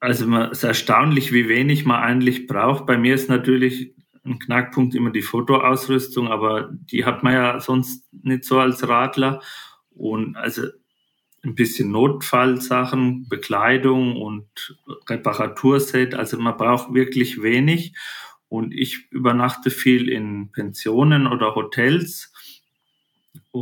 Also 0.00 0.34
es 0.34 0.52
ist 0.52 0.64
erstaunlich, 0.64 1.30
wie 1.30 1.46
wenig 1.46 1.84
man 1.84 2.02
eigentlich 2.02 2.46
braucht. 2.46 2.86
Bei 2.86 2.96
mir 2.96 3.14
ist 3.14 3.28
natürlich 3.28 3.94
ein 4.26 4.38
Knackpunkt 4.38 4.94
immer 4.94 5.10
die 5.10 5.22
Fotoausrüstung, 5.22 6.28
aber 6.28 6.70
die 6.72 7.04
hat 7.04 7.22
man 7.22 7.32
ja 7.32 7.60
sonst 7.60 8.04
nicht 8.12 8.44
so 8.44 8.58
als 8.58 8.86
Radler. 8.86 9.40
Und 9.90 10.36
also 10.36 10.62
ein 11.42 11.54
bisschen 11.54 11.90
Notfallsachen, 11.92 13.28
Bekleidung 13.28 14.16
und 14.20 14.76
Reparaturset. 15.08 16.14
Also 16.14 16.38
man 16.38 16.56
braucht 16.56 16.92
wirklich 16.92 17.42
wenig. 17.42 17.94
Und 18.48 18.72
ich 18.74 19.10
übernachte 19.10 19.70
viel 19.70 20.08
in 20.08 20.50
Pensionen 20.52 21.26
oder 21.26 21.54
Hotels. 21.54 22.32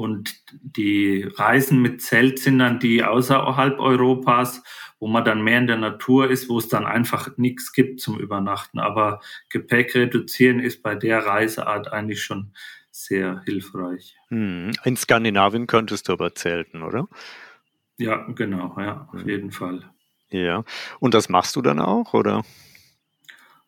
Und 0.03 0.43
die 0.51 1.23
Reisen 1.23 1.81
mit 1.83 2.03
Zelt 2.03 2.39
sind 2.39 2.59
dann 2.59 2.79
die 2.81 3.05
außerhalb 3.05 3.79
Europas 3.79 4.63
wo 5.05 5.09
man 5.09 5.23
dann 5.23 5.45
mehr 5.45 5.59
in 5.59 5.67
der 5.67 5.77
Natur 5.77 6.31
ist, 6.31 6.49
wo 6.49 6.57
es 6.57 6.69
dann 6.69 6.87
einfach 6.87 7.37
nichts 7.37 7.75
gibt 7.75 8.01
zum 8.01 8.19
Übernachten. 8.19 8.79
Aber 8.79 9.21
Gepäck 9.51 9.95
reduzieren 9.95 10.61
ist 10.61 10.83
bei 10.83 10.95
der 10.95 11.27
Reiseart 11.27 11.93
eigentlich 11.93 12.23
schon 12.23 12.55
sehr 12.91 13.43
hilfreich. 13.45 14.17
Hm. 14.29 14.73
In 14.83 14.97
Skandinavien 14.97 15.67
könntest 15.67 16.09
du 16.09 16.15
aber 16.15 16.35
zelten, 16.35 16.83
oder? 16.83 17.07
Ja, 17.99 18.25
genau, 18.35 18.75
ja, 18.79 19.07
auf 19.13 19.21
hm. 19.21 19.29
jeden 19.29 19.51
Fall. 19.51 19.85
Ja, 20.31 20.65
und 21.01 21.13
das 21.13 21.29
machst 21.29 21.55
du 21.57 21.61
dann 21.61 21.81
auch, 21.81 22.15
oder? 22.15 22.43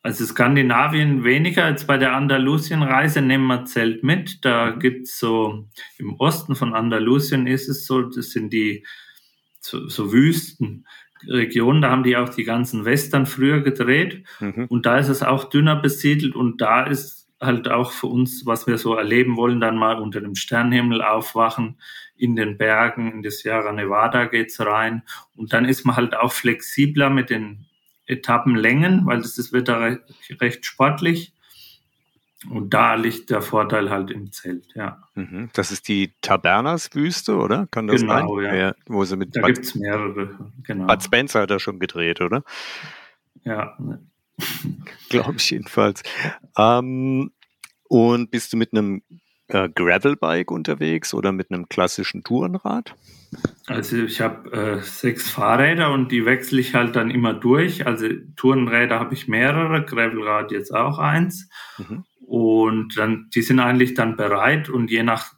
Also 0.02 0.24
Skandinavien 0.24 1.24
weniger 1.24 1.64
als 1.64 1.86
bei 1.86 1.98
der 1.98 2.14
Andalusien-Reise 2.14 3.22
nehmen 3.22 3.46
wir 3.48 3.64
Zelt 3.64 4.04
mit. 4.04 4.44
Da 4.44 4.70
gibt 4.70 5.08
es 5.08 5.18
so, 5.18 5.68
im 5.98 6.14
Osten 6.20 6.54
von 6.54 6.74
Andalusien 6.74 7.46
ist 7.46 7.68
es 7.68 7.86
so, 7.86 8.02
das 8.02 8.30
sind 8.30 8.52
die 8.52 8.86
so, 9.58 9.88
so 9.88 10.12
Wüsten. 10.12 10.86
Region, 11.26 11.80
da 11.80 11.90
haben 11.90 12.02
die 12.02 12.16
auch 12.16 12.28
die 12.28 12.44
ganzen 12.44 12.84
Western 12.84 13.26
früher 13.26 13.62
gedreht 13.62 14.24
mhm. 14.40 14.66
und 14.68 14.86
da 14.86 14.98
ist 14.98 15.08
es 15.08 15.22
auch 15.22 15.44
dünner 15.44 15.76
besiedelt 15.76 16.34
und 16.34 16.60
da 16.60 16.84
ist 16.84 17.28
halt 17.40 17.68
auch 17.68 17.92
für 17.92 18.06
uns, 18.06 18.46
was 18.46 18.66
wir 18.66 18.78
so 18.78 18.94
erleben 18.94 19.36
wollen, 19.36 19.60
dann 19.60 19.76
mal 19.76 19.98
unter 19.98 20.20
dem 20.20 20.34
Sternenhimmel 20.34 21.02
aufwachen, 21.02 21.80
in 22.16 22.36
den 22.36 22.56
Bergen, 22.56 23.12
in 23.12 23.22
das 23.22 23.38
Sierra 23.38 23.72
Nevada 23.72 24.24
geht's 24.24 24.60
rein 24.60 25.02
und 25.34 25.52
dann 25.52 25.64
ist 25.64 25.84
man 25.84 25.96
halt 25.96 26.16
auch 26.16 26.32
flexibler 26.32 27.10
mit 27.10 27.30
den 27.30 27.66
Etappenlängen, 28.06 29.06
weil 29.06 29.20
das, 29.20 29.34
das 29.34 29.52
wird 29.52 29.68
da 29.68 29.78
recht, 29.78 30.00
recht 30.40 30.66
sportlich 30.66 31.32
und 32.50 32.74
da 32.74 32.94
liegt 32.94 33.30
der 33.30 33.42
Vorteil 33.42 33.90
halt 33.90 34.10
im 34.10 34.30
Zelt, 34.30 34.66
ja. 34.74 35.02
Mhm. 35.14 35.48
Das 35.54 35.72
ist 35.72 35.88
die 35.88 36.14
Tabernas-Wüste, 36.20 37.36
oder? 37.36 37.66
Kann 37.70 37.86
das 37.86 38.02
genau, 38.02 38.36
sein? 38.36 38.44
Ja. 38.44 38.54
ja. 38.54 38.74
Wo 38.86 39.04
sie 39.04 39.16
mit 39.16 39.34
da 39.34 39.42
gibt 39.42 39.64
es 39.64 39.74
mehrere, 39.74 40.52
genau. 40.62 40.86
Bud 40.86 41.02
Spencer 41.02 41.42
hat 41.42 41.50
er 41.50 41.60
schon 41.60 41.78
gedreht, 41.78 42.20
oder? 42.20 42.44
Ja. 43.44 43.76
Glaube 45.08 45.36
ich 45.38 45.50
jedenfalls. 45.50 46.02
Ähm, 46.56 47.32
und 47.88 48.30
bist 48.30 48.52
du 48.52 48.56
mit 48.56 48.72
einem 48.72 49.02
äh, 49.48 49.68
Gravelbike 49.68 50.50
unterwegs 50.50 51.14
oder 51.14 51.32
mit 51.32 51.50
einem 51.50 51.68
klassischen 51.68 52.24
Tourenrad? 52.24 52.94
Also 53.66 53.98
ich 53.98 54.20
habe 54.20 54.52
äh, 54.52 54.82
sechs 54.82 55.30
Fahrräder 55.30 55.92
und 55.92 56.12
die 56.12 56.24
wechsle 56.24 56.60
ich 56.60 56.74
halt 56.74 56.96
dann 56.96 57.10
immer 57.10 57.34
durch. 57.34 57.86
Also 57.86 58.08
Tourenräder 58.36 58.98
habe 58.98 59.14
ich 59.14 59.28
mehrere, 59.28 59.84
Gravelrad 59.84 60.52
jetzt 60.52 60.74
auch 60.74 60.98
eins. 60.98 61.48
Mhm. 61.78 62.04
Und 62.20 62.96
dann, 62.96 63.28
die 63.34 63.42
sind 63.42 63.60
eigentlich 63.60 63.94
dann 63.94 64.16
bereit 64.16 64.68
und 64.68 64.90
je 64.90 65.02
nach 65.02 65.34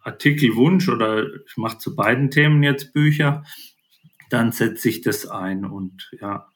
Artikelwunsch 0.00 0.88
oder 0.88 1.26
ich 1.26 1.56
mache 1.56 1.78
zu 1.78 1.96
beiden 1.96 2.30
Themen 2.30 2.62
jetzt 2.62 2.92
Bücher, 2.92 3.44
dann 4.30 4.52
setze 4.52 4.88
ich 4.88 5.00
das 5.00 5.26
ein 5.26 5.64
und 5.64 6.10
ja. 6.20 6.48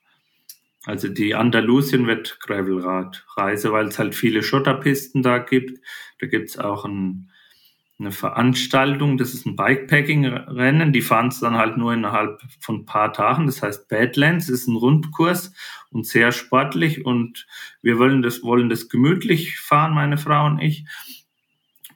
Also 0.85 1.09
die 1.09 1.35
Andalusien 1.35 2.07
wird 2.07 2.41
Gravelrad-Reise, 2.41 3.73
weil 3.73 3.87
es 3.87 3.99
halt 3.99 4.15
viele 4.15 4.43
Schotterpisten 4.43 5.23
da 5.23 5.39
gibt. 5.39 5.81
Da 6.19 6.27
gibt 6.27 6.51
es 6.51 6.59
auch 6.59 6.85
ein, 6.85 7.31
eine 8.01 8.11
Veranstaltung, 8.11 9.17
das 9.17 9.33
ist 9.33 9.47
ein 9.47 9.55
Bikepacking-Rennen. 9.55 10.93
Die 10.93 11.03
fahren 11.03 11.29
es 11.29 11.39
dann 11.39 11.57
halt 11.57 11.77
nur 11.77 11.93
innerhalb 11.93 12.41
von 12.59 12.81
ein 12.81 12.87
paar 12.87 13.13
Tagen. 13.13 13.47
Das 13.47 13.63
heißt 13.63 13.89
Badlands 13.89 14.49
ist 14.49 14.67
ein 14.67 14.75
Rundkurs 14.75 15.55
und 15.91 16.05
sehr 16.05 16.33
sportlich 16.33 17.07
und 17.07 17.47
wir 17.81 17.99
wollen 17.99 18.23
das, 18.23 18.43
wollen 18.43 18.69
das 18.69 18.89
gemütlich 18.89 19.61
fahren, 19.61 19.95
meine 19.95 20.19
Frau 20.19 20.47
und 20.47 20.59
ich. 20.59 20.85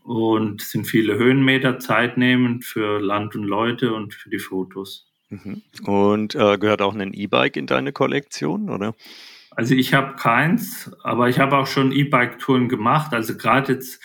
Und 0.04 0.62
sind 0.62 0.86
viele 0.86 1.18
Höhenmeter 1.18 1.80
zeitnehmend 1.80 2.64
für 2.64 3.00
Land 3.00 3.34
und 3.34 3.42
Leute 3.42 3.92
und 3.92 4.14
für 4.14 4.30
die 4.30 4.38
Fotos. 4.38 5.10
Mhm. 5.28 5.62
Und 5.84 6.34
äh, 6.34 6.58
gehört 6.58 6.82
auch 6.82 6.94
ein 6.94 7.12
E-Bike 7.12 7.56
in 7.56 7.66
deine 7.66 7.92
Kollektion, 7.92 8.70
oder? 8.70 8.94
Also 9.50 9.74
ich 9.74 9.94
habe 9.94 10.16
keins, 10.16 10.90
aber 11.02 11.28
ich 11.28 11.38
habe 11.38 11.56
auch 11.56 11.66
schon 11.66 11.92
E-Bike-Touren 11.92 12.68
gemacht. 12.68 13.12
Also 13.14 13.36
gerade 13.36 13.72
jetzt 13.72 14.02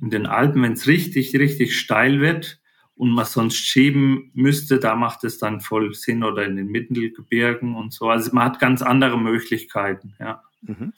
in 0.00 0.10
den 0.10 0.26
Alpen, 0.26 0.62
wenn 0.62 0.72
es 0.72 0.86
richtig, 0.86 1.34
richtig 1.34 1.78
steil 1.78 2.20
wird, 2.20 2.62
und 3.02 3.10
man 3.10 3.24
sonst 3.24 3.56
schieben 3.56 4.30
müsste, 4.34 4.78
da 4.78 4.94
macht 4.94 5.24
es 5.24 5.38
dann 5.38 5.60
voll 5.60 5.94
Sinn 5.94 6.22
oder 6.22 6.44
in 6.44 6.54
den 6.54 6.68
Mittelgebirgen 6.68 7.74
und 7.74 7.92
so. 7.92 8.08
Also 8.08 8.30
man 8.32 8.44
hat 8.44 8.60
ganz 8.60 8.82
andere 8.82 9.18
Möglichkeiten, 9.18 10.14
ja. 10.20 10.42
Mhm. 10.60 10.92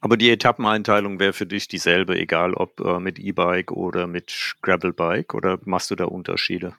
Aber 0.00 0.16
die 0.16 0.30
Etappeneinteilung 0.30 1.18
wäre 1.18 1.32
für 1.32 1.46
dich 1.46 1.66
dieselbe, 1.66 2.16
egal 2.16 2.54
ob 2.54 2.78
äh, 2.78 3.00
mit 3.00 3.18
E-Bike 3.18 3.72
oder 3.72 4.06
mit 4.06 4.54
Gravelbike 4.62 5.34
oder 5.34 5.58
machst 5.64 5.90
du 5.90 5.96
da 5.96 6.04
Unterschiede? 6.04 6.74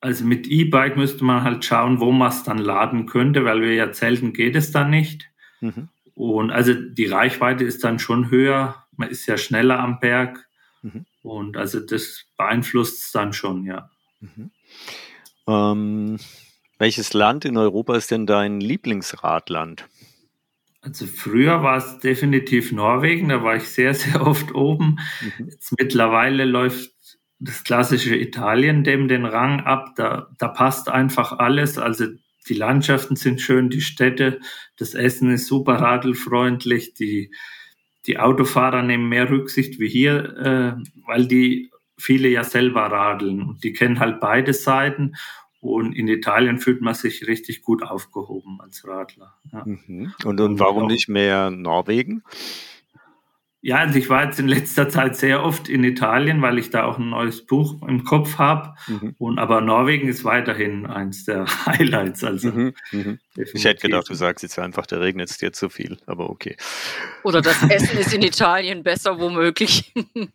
Also 0.00 0.24
mit 0.24 0.46
E-Bike 0.46 0.96
müsste 0.96 1.24
man 1.24 1.44
halt 1.44 1.64
schauen, 1.64 2.00
wo 2.00 2.10
man 2.10 2.30
es 2.30 2.42
dann 2.42 2.58
laden 2.58 3.06
könnte, 3.06 3.44
weil 3.44 3.60
wir 3.60 3.74
ja 3.74 3.92
zelten 3.92 4.32
geht 4.32 4.56
es 4.56 4.72
dann 4.72 4.90
nicht. 4.90 5.30
Mhm. 5.60 5.88
Und 6.14 6.50
also 6.50 6.74
die 6.74 7.06
Reichweite 7.06 7.64
ist 7.64 7.84
dann 7.84 7.98
schon 7.98 8.30
höher, 8.30 8.86
man 8.96 9.10
ist 9.10 9.26
ja 9.26 9.36
schneller 9.36 9.78
am 9.78 10.00
Berg 10.00 10.48
mhm. 10.82 11.04
und 11.22 11.56
also 11.56 11.80
das 11.80 12.24
beeinflusst 12.36 13.04
es 13.04 13.12
dann 13.12 13.32
schon, 13.32 13.64
ja. 13.64 13.90
Mhm. 14.20 14.50
Ähm, 15.46 16.18
welches 16.78 17.12
Land 17.12 17.44
in 17.44 17.56
Europa 17.56 17.96
ist 17.96 18.10
denn 18.10 18.26
dein 18.26 18.60
Lieblingsradland? 18.60 19.86
Also 20.82 21.06
früher 21.06 21.62
war 21.62 21.76
es 21.76 21.98
definitiv 21.98 22.72
Norwegen, 22.72 23.28
da 23.28 23.42
war 23.42 23.56
ich 23.56 23.68
sehr, 23.68 23.94
sehr 23.94 24.26
oft 24.26 24.54
oben. 24.54 24.98
Mhm. 25.20 25.46
Jetzt 25.50 25.74
mittlerweile 25.78 26.44
läuft 26.44 26.90
das 27.40 27.64
klassische 27.64 28.14
Italien 28.16 28.84
dem 28.84 29.08
den 29.08 29.24
Rang 29.24 29.60
ab. 29.60 29.94
Da, 29.96 30.28
da 30.38 30.48
passt 30.48 30.88
einfach 30.88 31.32
alles. 31.32 31.78
Also 31.78 32.06
die 32.48 32.54
Landschaften 32.54 33.16
sind 33.16 33.40
schön, 33.40 33.70
die 33.70 33.80
Städte, 33.80 34.40
das 34.76 34.94
Essen 34.94 35.30
ist 35.30 35.46
super 35.46 35.74
radelfreundlich, 35.74 36.94
die, 36.94 37.32
die 38.06 38.18
Autofahrer 38.18 38.82
nehmen 38.82 39.08
mehr 39.08 39.30
Rücksicht 39.30 39.80
wie 39.80 39.88
hier, 39.88 40.36
äh, 40.36 40.82
weil 41.06 41.26
die 41.26 41.70
viele 41.98 42.28
ja 42.28 42.44
selber 42.44 42.82
radeln 42.82 43.42
und 43.42 43.64
die 43.64 43.72
kennen 43.72 44.00
halt 44.00 44.20
beide 44.20 44.54
Seiten 44.54 45.14
und 45.60 45.92
in 45.92 46.08
Italien 46.08 46.58
fühlt 46.58 46.80
man 46.80 46.94
sich 46.94 47.26
richtig 47.26 47.62
gut 47.62 47.82
aufgehoben 47.82 48.60
als 48.60 48.86
Radler. 48.86 49.34
Ja. 49.52 49.64
Mhm. 49.66 50.14
Und, 50.24 50.40
und 50.40 50.58
warum 50.58 50.86
nicht 50.86 51.08
mehr 51.08 51.50
Norwegen? 51.50 52.22
Ja, 53.62 53.76
also 53.76 53.98
ich 53.98 54.08
war 54.08 54.24
jetzt 54.24 54.40
in 54.40 54.48
letzter 54.48 54.88
Zeit 54.88 55.16
sehr 55.16 55.44
oft 55.44 55.68
in 55.68 55.84
Italien, 55.84 56.40
weil 56.40 56.58
ich 56.58 56.70
da 56.70 56.84
auch 56.84 56.98
ein 56.98 57.10
neues 57.10 57.44
Buch 57.44 57.82
im 57.86 58.04
Kopf 58.04 58.38
habe. 58.38 58.74
Mhm. 58.86 59.14
Und 59.18 59.38
aber 59.38 59.60
Norwegen 59.60 60.08
ist 60.08 60.24
weiterhin 60.24 60.86
eins 60.86 61.26
der 61.26 61.44
Highlights. 61.66 62.24
Also 62.24 62.50
mhm. 62.50 62.74
Mhm. 62.90 63.18
Ich 63.36 63.64
hätte 63.64 63.82
gedacht, 63.86 64.08
du 64.08 64.14
sagst 64.14 64.42
jetzt 64.42 64.58
einfach, 64.58 64.86
da 64.86 64.96
regnet 64.96 65.28
es 65.28 65.36
dir 65.36 65.52
zu 65.52 65.68
viel, 65.68 65.98
aber 66.06 66.30
okay. 66.30 66.56
Oder 67.22 67.42
das 67.42 67.62
Essen 67.68 67.98
ist 67.98 68.14
in 68.14 68.22
Italien 68.22 68.82
besser, 68.82 69.20
womöglich. 69.20 69.92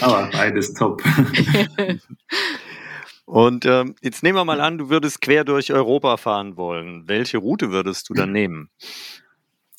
aber 0.00 0.28
beides 0.32 0.74
top. 0.74 1.02
Und 3.24 3.64
ähm, 3.64 3.94
jetzt 4.02 4.22
nehmen 4.22 4.36
wir 4.36 4.44
mal 4.44 4.60
an, 4.60 4.76
du 4.76 4.90
würdest 4.90 5.22
quer 5.22 5.44
durch 5.44 5.72
Europa 5.72 6.18
fahren 6.18 6.58
wollen. 6.58 7.08
Welche 7.08 7.38
Route 7.38 7.72
würdest 7.72 8.10
du 8.10 8.14
dann 8.14 8.32
nehmen? 8.32 8.68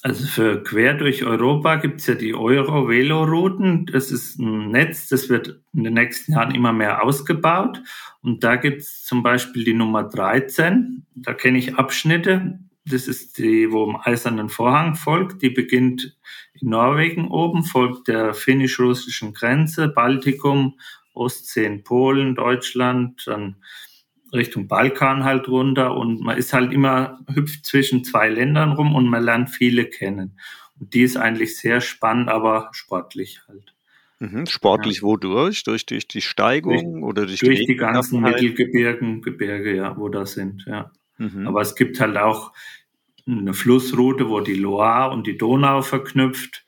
Also 0.07 0.25
für 0.25 0.63
quer 0.63 0.93
durch 0.93 1.25
Europa 1.25 1.75
gibt 1.75 1.99
es 1.99 2.07
ja 2.07 2.15
die 2.15 2.33
Euro-Velo-Routen. 2.33 3.87
Das 3.87 4.09
ist 4.09 4.39
ein 4.39 4.71
Netz, 4.71 5.09
das 5.09 5.27
wird 5.27 5.59
in 5.73 5.83
den 5.83 5.95
nächsten 5.95 6.31
Jahren 6.31 6.55
immer 6.55 6.71
mehr 6.71 7.03
ausgebaut. 7.03 7.81
Und 8.21 8.41
da 8.41 8.55
gibt 8.55 8.83
es 8.83 9.03
zum 9.03 9.21
Beispiel 9.21 9.65
die 9.65 9.73
Nummer 9.73 10.05
13. 10.05 11.05
Da 11.13 11.33
kenne 11.33 11.57
ich 11.57 11.75
Abschnitte. 11.75 12.57
Das 12.85 13.09
ist 13.09 13.37
die, 13.37 13.69
wo 13.69 13.83
im 13.83 13.97
Eisernen 13.97 14.47
Vorhang 14.47 14.95
folgt. 14.95 15.41
Die 15.41 15.49
beginnt 15.49 16.15
in 16.53 16.69
Norwegen 16.69 17.27
oben, 17.27 17.65
folgt 17.65 18.07
der 18.07 18.33
finnisch-russischen 18.33 19.33
Grenze, 19.33 19.89
Baltikum, 19.89 20.79
Ostsee 21.13 21.65
in 21.65 21.83
Polen, 21.83 22.33
Deutschland, 22.33 23.23
dann 23.27 23.57
Richtung 24.33 24.67
Balkan 24.67 25.23
halt 25.23 25.47
runter 25.47 25.95
und 25.95 26.21
man 26.21 26.37
ist 26.37 26.53
halt 26.53 26.73
immer 26.73 27.19
hüpft 27.33 27.65
zwischen 27.65 28.03
zwei 28.03 28.29
Ländern 28.29 28.73
rum 28.73 28.95
und 28.95 29.07
man 29.07 29.23
lernt 29.23 29.49
viele 29.49 29.85
kennen. 29.85 30.37
Und 30.79 30.93
die 30.93 31.01
ist 31.01 31.17
eigentlich 31.17 31.57
sehr 31.57 31.81
spannend, 31.81 32.29
aber 32.29 32.69
sportlich 32.71 33.41
halt. 33.47 33.73
Mhm, 34.19 34.45
sportlich 34.47 34.97
ja. 34.97 35.03
wodurch? 35.03 35.63
Durch, 35.63 35.85
durch 35.85 36.07
die 36.07 36.21
Steigung 36.21 36.93
durch, 36.93 37.03
oder 37.03 37.25
durch, 37.25 37.39
durch 37.39 37.59
die, 37.59 37.65
die 37.67 37.75
ganzen 37.75 38.21
Mittelgebirgen, 38.21 39.21
Gebirge, 39.21 39.75
ja, 39.75 39.95
wo 39.97 40.09
da 40.09 40.25
sind, 40.25 40.65
ja. 40.67 40.91
Mhm. 41.17 41.47
Aber 41.47 41.61
es 41.61 41.75
gibt 41.75 41.99
halt 41.99 42.17
auch 42.17 42.51
eine 43.27 43.53
Flussroute, 43.53 44.29
wo 44.29 44.39
die 44.39 44.55
Loire 44.55 45.11
und 45.11 45.27
die 45.27 45.37
Donau 45.37 45.81
verknüpft, 45.81 46.65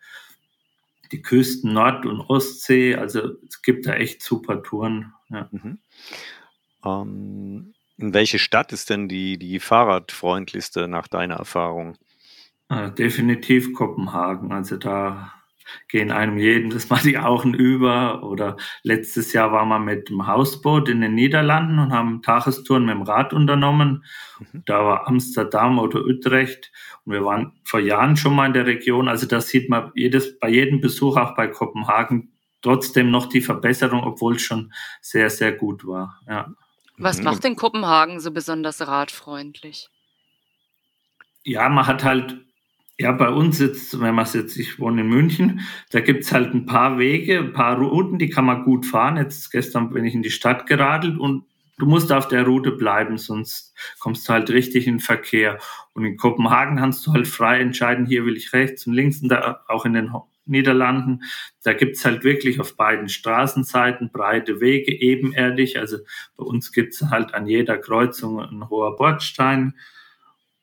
die 1.11 1.21
Küsten 1.21 1.73
Nord- 1.73 2.05
und 2.05 2.21
Ostsee. 2.21 2.95
Also 2.95 3.35
es 3.47 3.61
gibt 3.61 3.85
da 3.85 3.93
echt 3.93 4.21
super 4.21 4.61
Touren. 4.61 5.13
Ja. 5.29 5.49
Mhm. 5.51 5.79
Ähm, 6.85 7.73
in 7.97 8.13
welche 8.13 8.39
Stadt 8.39 8.71
ist 8.71 8.89
denn 8.89 9.09
die, 9.09 9.37
die 9.37 9.59
fahrradfreundlichste 9.59 10.87
nach 10.87 11.07
deiner 11.07 11.35
Erfahrung? 11.35 11.97
Äh, 12.69 12.91
definitiv 12.91 13.73
Kopenhagen. 13.73 14.51
Also 14.51 14.77
da 14.77 15.33
gehen 15.87 16.11
einem 16.11 16.37
jedes 16.37 16.89
Mal 16.89 17.01
die 17.01 17.17
Augen 17.17 17.53
über. 17.53 18.23
Oder 18.23 18.57
letztes 18.83 19.33
Jahr 19.33 19.51
waren 19.51 19.69
wir 19.69 19.79
mit 19.79 20.09
dem 20.09 20.27
Hausboot 20.27 20.89
in 20.89 21.01
den 21.01 21.15
Niederlanden 21.15 21.79
und 21.79 21.91
haben 21.91 22.21
Tagestouren 22.21 22.85
mit 22.85 22.95
dem 22.95 23.01
Rad 23.01 23.33
unternommen. 23.33 24.05
Mhm. 24.39 24.63
Da 24.65 24.85
war 24.85 25.07
Amsterdam 25.07 25.79
oder 25.79 26.01
Utrecht. 26.05 26.71
Und 27.05 27.13
wir 27.13 27.25
waren 27.25 27.53
vor 27.63 27.79
Jahren 27.79 28.17
schon 28.17 28.35
mal 28.35 28.47
in 28.47 28.53
der 28.53 28.65
Region. 28.65 29.07
Also 29.07 29.27
da 29.27 29.41
sieht 29.41 29.69
man 29.69 29.91
jedes, 29.95 30.39
bei 30.39 30.49
jedem 30.49 30.79
Besuch, 30.79 31.17
auch 31.17 31.35
bei 31.35 31.47
Kopenhagen, 31.47 32.31
trotzdem 32.61 33.09
noch 33.09 33.27
die 33.27 33.41
Verbesserung, 33.41 34.03
obwohl 34.03 34.35
es 34.35 34.41
schon 34.41 34.73
sehr, 35.01 35.29
sehr 35.29 35.53
gut 35.53 35.85
war. 35.85 36.19
Ja. 36.27 36.53
Was 36.99 37.19
mhm. 37.19 37.23
macht 37.23 37.43
denn 37.43 37.55
Kopenhagen 37.55 38.19
so 38.19 38.31
besonders 38.31 38.85
radfreundlich? 38.85 39.89
Ja, 41.43 41.69
man 41.69 41.87
hat 41.87 42.03
halt, 42.03 42.37
ja, 42.99 43.13
bei 43.13 43.29
uns 43.29 43.59
jetzt, 43.59 43.99
wenn 43.99 44.13
man 44.13 44.25
es 44.25 44.33
jetzt, 44.33 44.57
ich 44.57 44.79
wohne 44.79 45.01
in 45.01 45.07
München, 45.07 45.61
da 45.91 46.01
gibt 46.01 46.25
es 46.25 46.33
halt 46.33 46.53
ein 46.53 46.65
paar 46.65 46.99
Wege, 46.99 47.39
ein 47.39 47.53
paar 47.53 47.77
Routen, 47.77 48.19
die 48.19 48.29
kann 48.29 48.45
man 48.45 48.63
gut 48.63 48.85
fahren. 48.85 49.15
Jetzt 49.15 49.49
gestern 49.51 49.89
bin 49.91 50.03
ich 50.03 50.13
in 50.13 50.21
die 50.21 50.29
Stadt 50.29 50.67
geradelt 50.67 51.17
und 51.17 51.45
du 51.77 51.85
musst 51.85 52.11
auf 52.11 52.27
der 52.27 52.43
Route 52.45 52.73
bleiben, 52.73 53.17
sonst 53.17 53.73
kommst 53.99 54.27
du 54.27 54.33
halt 54.33 54.49
richtig 54.49 54.85
in 54.85 54.99
Verkehr. 54.99 55.57
Und 55.93 56.03
in 56.03 56.17
Kopenhagen 56.17 56.77
kannst 56.77 57.07
du 57.07 57.13
halt 57.13 57.29
frei 57.29 57.61
entscheiden, 57.61 58.05
hier 58.05 58.25
will 58.25 58.35
ich 58.35 58.51
rechts 58.51 58.85
und 58.85 58.93
links 58.93 59.21
und 59.21 59.29
da 59.29 59.63
auch 59.69 59.85
in 59.85 59.93
den 59.93 60.11
Niederlanden. 60.49 61.23
Da 61.63 61.73
gibt's 61.73 62.03
halt 62.05 62.23
wirklich 62.23 62.59
auf 62.59 62.75
beiden 62.75 63.09
Straßenseiten 63.09 64.11
breite 64.11 64.59
Wege, 64.59 64.91
ebenerdig. 64.91 65.79
Also 65.79 65.97
bei 66.35 66.43
uns 66.43 66.71
gibt's 66.71 67.01
halt 67.09 67.33
an 67.33 67.47
jeder 67.47 67.77
Kreuzung 67.77 68.39
ein 68.39 68.69
hoher 68.69 68.95
Bordstein 68.95 69.75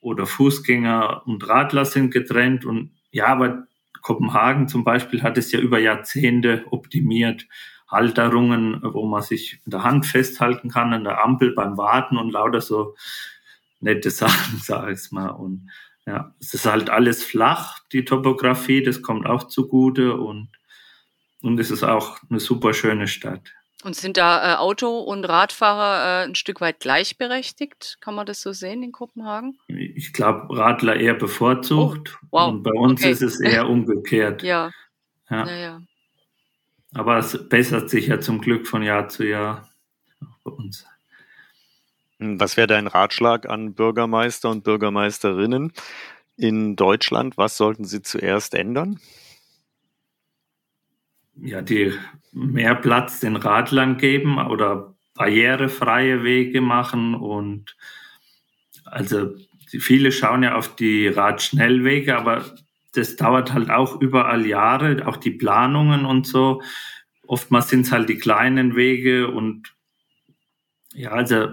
oder 0.00 0.26
Fußgänger 0.26 1.26
und 1.26 1.48
Radler 1.48 1.84
sind 1.84 2.12
getrennt. 2.12 2.64
Und 2.64 2.90
ja, 3.10 3.26
aber 3.26 3.66
Kopenhagen 4.02 4.68
zum 4.68 4.84
Beispiel 4.84 5.22
hat 5.22 5.38
es 5.38 5.50
ja 5.52 5.58
über 5.58 5.78
Jahrzehnte 5.78 6.64
optimiert. 6.70 7.46
Halterungen, 7.88 8.80
wo 8.82 9.06
man 9.06 9.22
sich 9.22 9.60
in 9.64 9.70
der 9.70 9.84
Hand 9.84 10.06
festhalten 10.06 10.70
kann, 10.70 10.92
an 10.92 11.04
der 11.04 11.22
Ampel 11.22 11.54
beim 11.54 11.76
Warten 11.76 12.16
und 12.16 12.30
lauter 12.30 12.60
so 12.60 12.96
nette 13.80 14.10
Sachen, 14.12 14.58
sag 14.58 14.90
ich 14.90 15.10
mal. 15.12 15.28
Und 15.28 15.70
ja, 16.06 16.34
es 16.40 16.54
ist 16.54 16.66
halt 16.66 16.88
alles 16.88 17.24
flach, 17.24 17.80
die 17.92 18.04
Topografie, 18.04 18.82
das 18.82 19.02
kommt 19.02 19.26
auch 19.26 19.48
zugute 19.48 20.14
und, 20.16 20.48
und 21.42 21.58
es 21.58 21.70
ist 21.70 21.82
auch 21.82 22.18
eine 22.30 22.40
super 22.40 22.74
schöne 22.74 23.08
Stadt. 23.08 23.52
Und 23.84 23.94
sind 23.94 24.16
da 24.16 24.54
äh, 24.54 24.56
Auto- 24.56 25.00
und 25.00 25.24
Radfahrer 25.24 26.22
äh, 26.22 26.24
ein 26.24 26.34
Stück 26.34 26.60
weit 26.60 26.80
gleichberechtigt? 26.80 27.98
Kann 28.00 28.14
man 28.14 28.26
das 28.26 28.40
so 28.40 28.52
sehen 28.52 28.82
in 28.82 28.90
Kopenhagen? 28.90 29.58
Ich 29.68 30.12
glaube, 30.12 30.56
Radler 30.56 30.96
eher 30.96 31.14
bevorzugt. 31.14 32.18
Oh, 32.22 32.26
wow. 32.30 32.48
Und 32.48 32.62
bei 32.62 32.72
uns 32.72 33.02
okay. 33.02 33.10
ist 33.10 33.22
es 33.22 33.40
eher 33.40 33.68
umgekehrt. 33.68 34.42
ja. 34.42 34.70
Ja. 35.28 35.46
ja. 35.46 35.56
ja. 35.56 35.82
Aber 36.94 37.18
es 37.18 37.48
bessert 37.48 37.90
sich 37.90 38.06
ja 38.06 38.20
zum 38.20 38.40
Glück 38.40 38.66
von 38.66 38.82
Jahr 38.82 39.08
zu 39.08 39.24
Jahr 39.24 39.68
auch 40.22 40.38
bei 40.44 40.50
uns. 40.50 40.86
Was 42.18 42.56
wäre 42.56 42.66
dein 42.66 42.86
Ratschlag 42.86 43.48
an 43.48 43.74
Bürgermeister 43.74 44.50
und 44.50 44.64
Bürgermeisterinnen 44.64 45.72
in 46.36 46.76
Deutschland? 46.76 47.36
Was 47.36 47.56
sollten 47.56 47.84
sie 47.84 48.02
zuerst 48.02 48.54
ändern? 48.54 49.00
Ja, 51.34 51.60
die 51.60 51.92
mehr 52.32 52.74
Platz 52.74 53.20
den 53.20 53.36
Radlern 53.36 53.98
geben 53.98 54.38
oder 54.38 54.94
barrierefreie 55.14 56.22
Wege 56.22 56.60
machen 56.60 57.14
und 57.14 57.76
also 58.84 59.34
viele 59.66 60.12
schauen 60.12 60.42
ja 60.42 60.54
auf 60.54 60.76
die 60.76 61.08
Radschnellwege, 61.08 62.16
aber 62.16 62.44
das 62.92 63.16
dauert 63.16 63.52
halt 63.52 63.70
auch 63.70 64.00
überall 64.00 64.46
Jahre, 64.46 65.06
auch 65.06 65.16
die 65.16 65.32
Planungen 65.32 66.06
und 66.06 66.26
so. 66.26 66.62
Oftmals 67.26 67.68
sind 67.68 67.82
es 67.82 67.92
halt 67.92 68.08
die 68.08 68.18
kleinen 68.18 68.76
Wege 68.76 69.28
und 69.28 69.74
ja, 70.94 71.10
also 71.10 71.48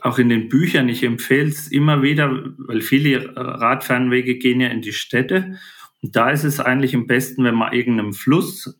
auch 0.00 0.18
in 0.18 0.28
den 0.28 0.48
Büchern, 0.48 0.88
ich 0.88 1.02
empfehle 1.02 1.48
es 1.48 1.68
immer 1.68 2.02
wieder, 2.02 2.54
weil 2.58 2.80
viele 2.80 3.34
Radfernwege 3.36 4.36
gehen 4.36 4.60
ja 4.60 4.68
in 4.68 4.82
die 4.82 4.92
Städte. 4.92 5.58
Und 6.02 6.16
da 6.16 6.30
ist 6.30 6.44
es 6.44 6.60
eigentlich 6.60 6.94
am 6.94 7.06
besten, 7.06 7.44
wenn 7.44 7.54
man 7.54 7.72
irgendeinem 7.72 8.12
Fluss 8.12 8.78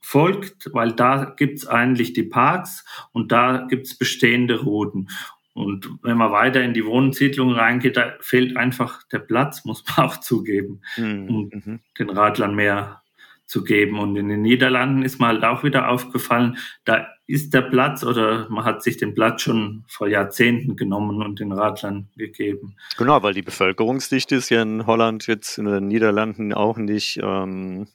folgt, 0.00 0.68
weil 0.72 0.92
da 0.92 1.34
gibt's 1.36 1.66
eigentlich 1.66 2.12
die 2.12 2.24
Parks 2.24 2.84
und 3.12 3.32
da 3.32 3.66
gibt's 3.68 3.96
bestehende 3.96 4.60
Routen. 4.60 5.08
Und 5.54 5.88
wenn 6.02 6.16
man 6.16 6.32
weiter 6.32 6.62
in 6.62 6.74
die 6.74 6.86
Wohnsiedlung 6.86 7.52
reingeht, 7.52 7.96
da 7.96 8.14
fehlt 8.20 8.56
einfach 8.56 9.02
der 9.08 9.18
Platz, 9.18 9.64
muss 9.64 9.84
man 9.86 10.06
auch 10.06 10.18
zugeben, 10.18 10.80
mhm. 10.96 11.28
um 11.28 11.50
mhm. 11.52 11.80
den 11.98 12.10
Radlern 12.10 12.54
mehr 12.54 13.02
zu 13.46 13.64
geben. 13.64 13.98
Und 13.98 14.16
in 14.16 14.28
den 14.28 14.42
Niederlanden 14.42 15.02
ist 15.02 15.20
mir 15.20 15.26
halt 15.26 15.44
auch 15.44 15.62
wieder 15.62 15.88
aufgefallen, 15.88 16.56
da 16.84 17.06
ist 17.32 17.54
der 17.54 17.62
Platz 17.62 18.04
oder 18.04 18.46
man 18.50 18.66
hat 18.66 18.82
sich 18.82 18.98
den 18.98 19.14
Platz 19.14 19.40
schon 19.40 19.84
vor 19.88 20.06
Jahrzehnten 20.06 20.76
genommen 20.76 21.22
und 21.22 21.40
den 21.40 21.50
Radlern 21.50 22.08
gegeben. 22.14 22.76
Genau, 22.98 23.22
weil 23.22 23.32
die 23.32 23.40
Bevölkerungsdichte 23.40 24.34
ist 24.36 24.50
ja 24.50 24.60
in 24.60 24.86
Holland 24.86 25.26
jetzt 25.26 25.56
in 25.56 25.64
den 25.64 25.88
Niederlanden 25.88 26.52
auch 26.52 26.76
nicht 26.76 27.18
ähm, 27.22 27.86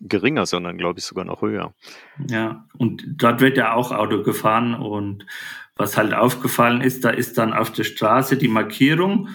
geringer, 0.00 0.46
sondern 0.46 0.78
glaube 0.78 1.00
ich 1.00 1.04
sogar 1.04 1.26
noch 1.26 1.42
höher. 1.42 1.74
Ja, 2.30 2.64
und 2.78 3.04
dort 3.06 3.42
wird 3.42 3.58
ja 3.58 3.74
auch 3.74 3.92
Auto 3.92 4.22
gefahren 4.22 4.74
und 4.74 5.26
was 5.76 5.98
halt 5.98 6.14
aufgefallen 6.14 6.80
ist, 6.80 7.04
da 7.04 7.10
ist 7.10 7.36
dann 7.36 7.52
auf 7.52 7.70
der 7.70 7.84
Straße 7.84 8.38
die 8.38 8.48
Markierung 8.48 9.28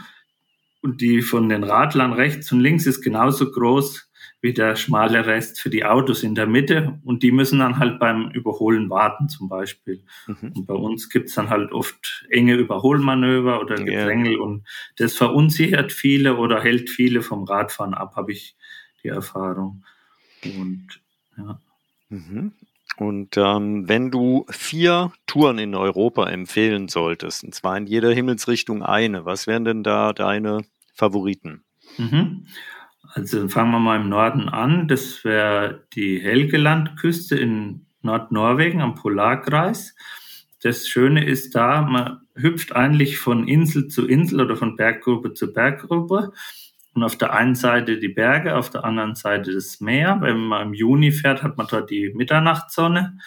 und 0.81 0.99
die 0.99 1.21
von 1.21 1.47
den 1.47 1.63
Radlern 1.63 2.13
rechts 2.13 2.51
und 2.51 2.59
links 2.59 2.87
ist 2.87 3.03
genauso 3.03 3.51
groß 3.51 4.09
wie 4.43 4.53
der 4.53 4.75
schmale 4.75 5.25
Rest 5.25 5.61
für 5.61 5.69
die 5.69 5.85
Autos 5.85 6.21
in 6.21 6.35
der 6.35 6.47
Mitte 6.47 6.99
und 7.05 7.23
die 7.23 7.31
müssen 7.31 7.59
dann 7.59 7.79
halt 7.79 7.97
beim 7.97 8.29
Überholen 8.31 8.89
warten 8.89 9.29
zum 9.29 9.47
Beispiel. 9.47 10.03
Mhm. 10.27 10.51
Und 10.53 10.67
bei 10.67 10.73
uns 10.73 11.09
gibt's 11.09 11.33
dann 11.33 11.49
halt 11.49 11.71
oft 11.71 12.25
enge 12.29 12.55
Überholmanöver 12.55 13.61
oder 13.61 13.75
Gedrängel 13.75 14.33
ja. 14.33 14.39
und 14.39 14.67
das 14.97 15.15
verunsichert 15.15 15.93
viele 15.93 16.35
oder 16.35 16.61
hält 16.61 16.89
viele 16.89 17.21
vom 17.21 17.45
Radfahren 17.45 17.93
ab, 17.93 18.17
habe 18.17 18.33
ich 18.33 18.57
die 19.01 19.07
Erfahrung. 19.07 19.85
Und 20.43 20.87
ja. 21.37 21.61
Mhm. 22.09 22.51
Und 22.97 23.37
ähm, 23.37 23.87
wenn 23.87 24.11
du 24.11 24.45
vier 24.49 25.13
Touren 25.25 25.57
in 25.57 25.73
Europa 25.73 26.29
empfehlen 26.29 26.89
solltest, 26.89 27.45
und 27.45 27.55
zwar 27.55 27.77
in 27.77 27.87
jeder 27.87 28.11
Himmelsrichtung 28.11 28.83
eine, 28.83 29.23
was 29.23 29.47
wären 29.47 29.63
denn 29.63 29.83
da 29.83 30.11
deine 30.11 30.65
Favoriten? 30.93 31.63
Mhm. 31.97 32.45
Also 33.09 33.47
fangen 33.49 33.71
wir 33.71 33.79
mal 33.79 33.99
im 33.99 34.09
Norden 34.09 34.49
an. 34.49 34.87
Das 34.87 35.23
wäre 35.23 35.85
die 35.93 36.19
Helgelandküste 36.19 37.37
in 37.37 37.85
Nordnorwegen 38.01 38.81
am 38.81 38.95
Polarkreis. 38.95 39.95
Das 40.61 40.87
Schöne 40.87 41.25
ist 41.25 41.55
da, 41.55 41.81
man 41.81 42.21
hüpft 42.35 42.75
eigentlich 42.75 43.17
von 43.17 43.47
Insel 43.47 43.87
zu 43.89 44.07
Insel 44.07 44.41
oder 44.41 44.55
von 44.55 44.75
Berggruppe 44.75 45.33
zu 45.33 45.53
Berggruppe. 45.53 46.31
Und 46.93 47.03
auf 47.03 47.17
der 47.17 47.33
einen 47.33 47.55
Seite 47.55 47.97
die 47.97 48.09
Berge, 48.09 48.55
auf 48.55 48.69
der 48.69 48.83
anderen 48.83 49.15
Seite 49.15 49.53
das 49.53 49.81
Meer. 49.81 50.17
Wenn 50.21 50.37
man 50.37 50.67
im 50.67 50.73
Juni 50.73 51.11
fährt, 51.11 51.43
hat 51.43 51.57
man 51.57 51.67
dort 51.69 51.89
die 51.89 52.11
Mitternachtssonne 52.13 53.17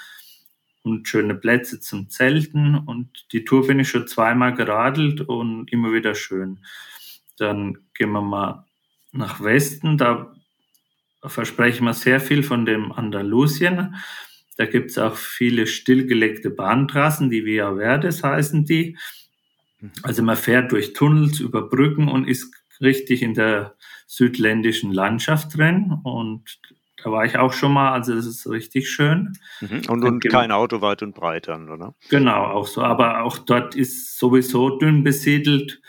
und 0.83 1.09
schöne 1.09 1.35
Plätze 1.35 1.81
zum 1.81 2.09
Zelten. 2.09 2.77
Und 2.77 3.27
die 3.33 3.45
Tour 3.45 3.67
bin 3.67 3.81
ich 3.81 3.89
schon 3.89 4.07
zweimal 4.07 4.55
geradelt 4.55 5.21
und 5.23 5.73
immer 5.73 5.93
wieder 5.93 6.15
schön. 6.15 6.61
Dann 7.39 7.79
gehen 7.93 8.12
wir 8.12 8.23
mal 8.23 8.65
nach 9.16 9.42
Westen. 9.42 9.98
Da 9.98 10.33
versprechen 11.24 11.85
wir 11.85 11.94
sehr 11.94 12.20
viel 12.20 12.42
von 12.42 12.66
dem 12.66 12.92
Andalusien. 12.92 13.96
Da 14.57 14.66
gibt 14.66 14.90
es 14.90 14.98
auch 14.98 15.16
viele 15.16 15.66
stillgelegte 15.66 16.50
Bahntrassen, 16.50 17.31
die 17.31 17.44
Via 17.44 17.74
Verdes 17.76 18.22
heißen 18.22 18.64
die. 18.64 18.96
Also 20.02 20.22
man 20.22 20.37
fährt 20.37 20.72
durch 20.72 20.94
Tunnels, 20.94 21.40
über 21.40 21.68
Brücken 21.68 22.09
und 22.09 22.26
ist 22.26 22.55
richtig 22.81 23.22
in 23.22 23.35
der 23.35 23.74
südländischen 24.07 24.92
Landschaft 24.92 25.57
drin 25.57 25.98
und 26.02 26.59
da 27.02 27.12
war 27.12 27.24
ich 27.24 27.38
auch 27.38 27.52
schon 27.52 27.72
mal, 27.72 27.92
also 27.92 28.14
das 28.14 28.26
ist 28.26 28.48
richtig 28.48 28.90
schön. 28.90 29.35
Mhm. 29.61 29.83
Und, 29.88 30.02
und 30.02 30.29
kein 30.29 30.50
Auto 30.50 30.81
weit 30.81 31.02
und 31.02 31.14
breit 31.14 31.46
dann, 31.46 31.68
oder? 31.68 31.94
Genau, 32.09 32.46
auch 32.46 32.66
so. 32.66 32.83
Aber 32.83 33.22
auch 33.22 33.38
dort 33.38 33.76
ist 33.76 34.18
sowieso 34.18 34.79
dünn 34.79 35.05
besiedelt 35.05 35.81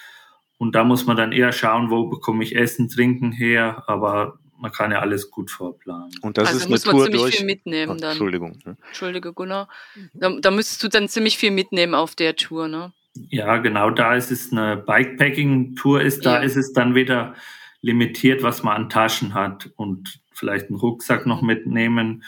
und 0.57 0.75
da 0.75 0.83
muss 0.83 1.05
man 1.05 1.17
dann 1.17 1.31
eher 1.31 1.51
schauen, 1.51 1.91
wo 1.91 2.07
bekomme 2.07 2.43
ich 2.43 2.55
Essen, 2.55 2.89
Trinken 2.89 3.31
her. 3.31 3.83
Aber 3.87 4.39
man 4.57 4.71
kann 4.71 4.91
ja 4.91 4.99
alles 4.99 5.29
gut 5.29 5.51
vorplanen. 5.51 6.09
Und 6.21 6.37
das 6.37 6.47
also 6.47 6.59
ist 6.61 6.69
muss 6.69 6.83
eine 6.83 6.93
man 6.93 6.97
Tour 6.97 7.05
ziemlich 7.05 7.21
durch... 7.21 7.35
viel 7.37 7.45
mitnehmen 7.45 7.91
oh, 7.93 7.99
dann. 7.99 8.11
Entschuldigung. 8.11 8.59
Ne? 8.65 8.77
Entschuldige, 8.87 9.33
Gunnar. 9.33 9.67
Da, 10.13 10.31
da 10.39 10.51
müsstest 10.51 10.83
du 10.83 10.87
dann 10.87 11.07
ziemlich 11.07 11.37
viel 11.37 11.51
mitnehmen 11.51 11.93
auf 11.93 12.15
der 12.15 12.35
Tour, 12.35 12.67
ne? 12.67 12.91
Ja, 13.29 13.57
genau, 13.57 13.89
da 13.89 14.13
ist 14.13 14.31
es 14.31 14.51
eine 14.51 14.77
Bikepacking-Tour, 14.77 16.01
ist 16.01 16.23
da 16.23 16.35
ja. 16.35 16.41
ist 16.43 16.55
es 16.55 16.71
dann 16.73 16.93
wieder 16.93 17.33
limitiert, 17.81 18.43
was 18.43 18.61
man 18.61 18.75
an 18.75 18.89
Taschen 18.89 19.33
hat 19.33 19.71
und 19.75 20.19
vielleicht 20.33 20.67
einen 20.67 20.77
Rucksack 20.77 21.25
noch 21.25 21.41
mitnehmen, 21.41 22.23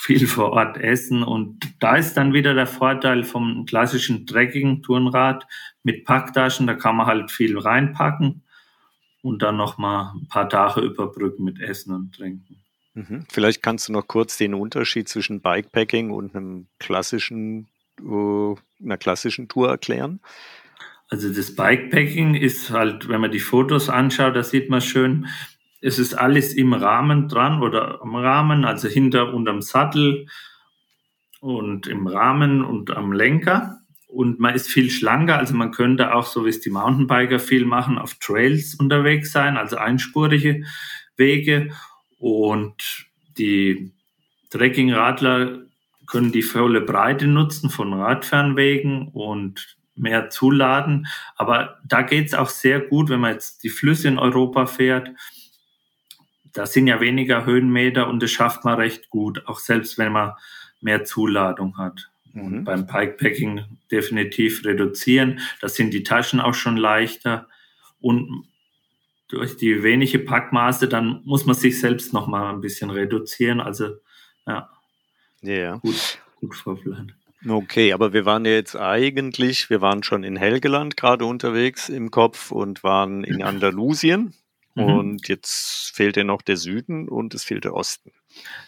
viel 0.00 0.26
vor 0.26 0.52
Ort 0.52 0.78
essen 0.78 1.22
und 1.22 1.74
da 1.78 1.96
ist 1.96 2.14
dann 2.16 2.32
wieder 2.32 2.54
der 2.54 2.66
Vorteil 2.66 3.22
vom 3.22 3.66
klassischen 3.66 4.26
Trekking-Tourenrad 4.26 5.46
mit 5.82 6.06
Packtaschen, 6.06 6.66
da 6.66 6.72
kann 6.72 6.96
man 6.96 7.06
halt 7.06 7.30
viel 7.30 7.58
reinpacken 7.58 8.42
und 9.20 9.42
dann 9.42 9.58
noch 9.58 9.76
mal 9.76 10.14
ein 10.16 10.26
paar 10.26 10.48
Tage 10.48 10.80
überbrücken 10.80 11.44
mit 11.44 11.60
Essen 11.60 11.94
und 11.94 12.14
Trinken. 12.14 12.62
Mhm. 12.94 13.26
Vielleicht 13.30 13.62
kannst 13.62 13.88
du 13.88 13.92
noch 13.92 14.08
kurz 14.08 14.38
den 14.38 14.54
Unterschied 14.54 15.06
zwischen 15.06 15.42
Bikepacking 15.42 16.10
und 16.10 16.34
einem 16.34 16.68
klassischen 16.78 17.68
äh, 18.00 18.54
einer 18.82 18.96
klassischen 18.96 19.48
Tour 19.48 19.68
erklären? 19.68 20.20
Also 21.08 21.30
das 21.30 21.54
Bikepacking 21.54 22.36
ist 22.36 22.70
halt, 22.70 23.06
wenn 23.08 23.20
man 23.20 23.32
die 23.32 23.40
Fotos 23.40 23.90
anschaut, 23.90 24.34
da 24.34 24.42
sieht 24.42 24.70
man 24.70 24.80
schön, 24.80 25.26
es 25.80 25.98
ist 25.98 26.14
alles 26.14 26.54
im 26.54 26.72
Rahmen 26.72 27.28
dran 27.28 27.62
oder 27.62 28.02
am 28.02 28.14
Rahmen, 28.14 28.64
also 28.64 28.88
hinter 28.88 29.32
und 29.32 29.48
am 29.48 29.62
Sattel 29.62 30.26
und 31.40 31.86
im 31.86 32.06
Rahmen 32.06 32.62
und 32.64 32.90
am 32.90 33.12
Lenker. 33.12 33.78
Und 34.06 34.40
man 34.40 34.54
ist 34.54 34.68
viel 34.68 34.90
schlanker, 34.90 35.38
also 35.38 35.54
man 35.54 35.70
könnte 35.70 36.14
auch, 36.14 36.26
so 36.26 36.44
wie 36.44 36.50
es 36.50 36.60
die 36.60 36.70
Mountainbiker 36.70 37.38
viel 37.38 37.64
machen, 37.64 37.96
auf 37.96 38.14
Trails 38.14 38.74
unterwegs 38.74 39.32
sein, 39.32 39.56
also 39.56 39.76
einspurige 39.76 40.64
Wege. 41.16 41.70
Und 42.18 43.06
die 43.38 43.92
Trekkingradler 44.50 45.60
können 46.06 46.32
die 46.32 46.42
volle 46.42 46.80
Breite 46.80 47.28
nutzen 47.28 47.70
von 47.70 47.94
Radfernwegen 47.94 49.08
und 49.08 49.78
mehr 49.94 50.28
zuladen. 50.28 51.06
Aber 51.36 51.78
da 51.86 52.02
geht 52.02 52.26
es 52.26 52.34
auch 52.34 52.48
sehr 52.48 52.80
gut, 52.80 53.08
wenn 53.10 53.20
man 53.20 53.32
jetzt 53.32 53.62
die 53.62 53.68
Flüsse 53.68 54.08
in 54.08 54.18
Europa 54.18 54.66
fährt. 54.66 55.10
Da 56.52 56.66
sind 56.66 56.86
ja 56.86 57.00
weniger 57.00 57.44
Höhenmeter 57.44 58.08
und 58.08 58.22
das 58.22 58.30
schafft 58.30 58.64
man 58.64 58.74
recht 58.74 59.10
gut, 59.10 59.46
auch 59.46 59.58
selbst 59.58 59.98
wenn 59.98 60.12
man 60.12 60.32
mehr 60.80 61.04
Zuladung 61.04 61.78
hat. 61.78 62.10
Und 62.34 62.52
mhm. 62.52 62.64
beim 62.64 62.86
Bikepacking 62.86 63.64
definitiv 63.90 64.64
reduzieren. 64.64 65.40
Da 65.60 65.68
sind 65.68 65.92
die 65.92 66.04
Taschen 66.04 66.40
auch 66.40 66.54
schon 66.54 66.76
leichter. 66.76 67.48
Und 68.00 68.44
durch 69.28 69.56
die 69.56 69.82
wenige 69.82 70.18
Packmaße, 70.18 70.88
dann 70.88 71.22
muss 71.24 71.46
man 71.46 71.56
sich 71.56 71.80
selbst 71.80 72.12
noch 72.12 72.26
mal 72.26 72.52
ein 72.52 72.60
bisschen 72.60 72.90
reduzieren. 72.90 73.60
Also, 73.60 73.96
ja. 74.46 74.68
Ja. 75.42 75.76
Gut, 75.76 76.18
gut 76.36 76.54
vorplanen. 76.54 77.14
Okay, 77.48 77.94
aber 77.94 78.12
wir 78.12 78.26
waren 78.26 78.44
ja 78.44 78.52
jetzt 78.52 78.76
eigentlich, 78.76 79.70
wir 79.70 79.80
waren 79.80 80.02
schon 80.02 80.24
in 80.24 80.36
Helgeland 80.36 80.96
gerade 80.96 81.24
unterwegs 81.24 81.88
im 81.88 82.10
Kopf 82.10 82.50
und 82.50 82.84
waren 82.84 83.24
in 83.24 83.42
Andalusien. 83.42 84.34
Mhm. 84.74 84.84
Und 84.84 85.28
jetzt 85.28 85.92
fehlt 85.94 86.16
ja 86.16 86.24
noch 86.24 86.42
der 86.42 86.56
Süden 86.56 87.08
und 87.08 87.34
es 87.34 87.44
fehlt 87.44 87.64
der 87.64 87.74
Osten. 87.74 88.12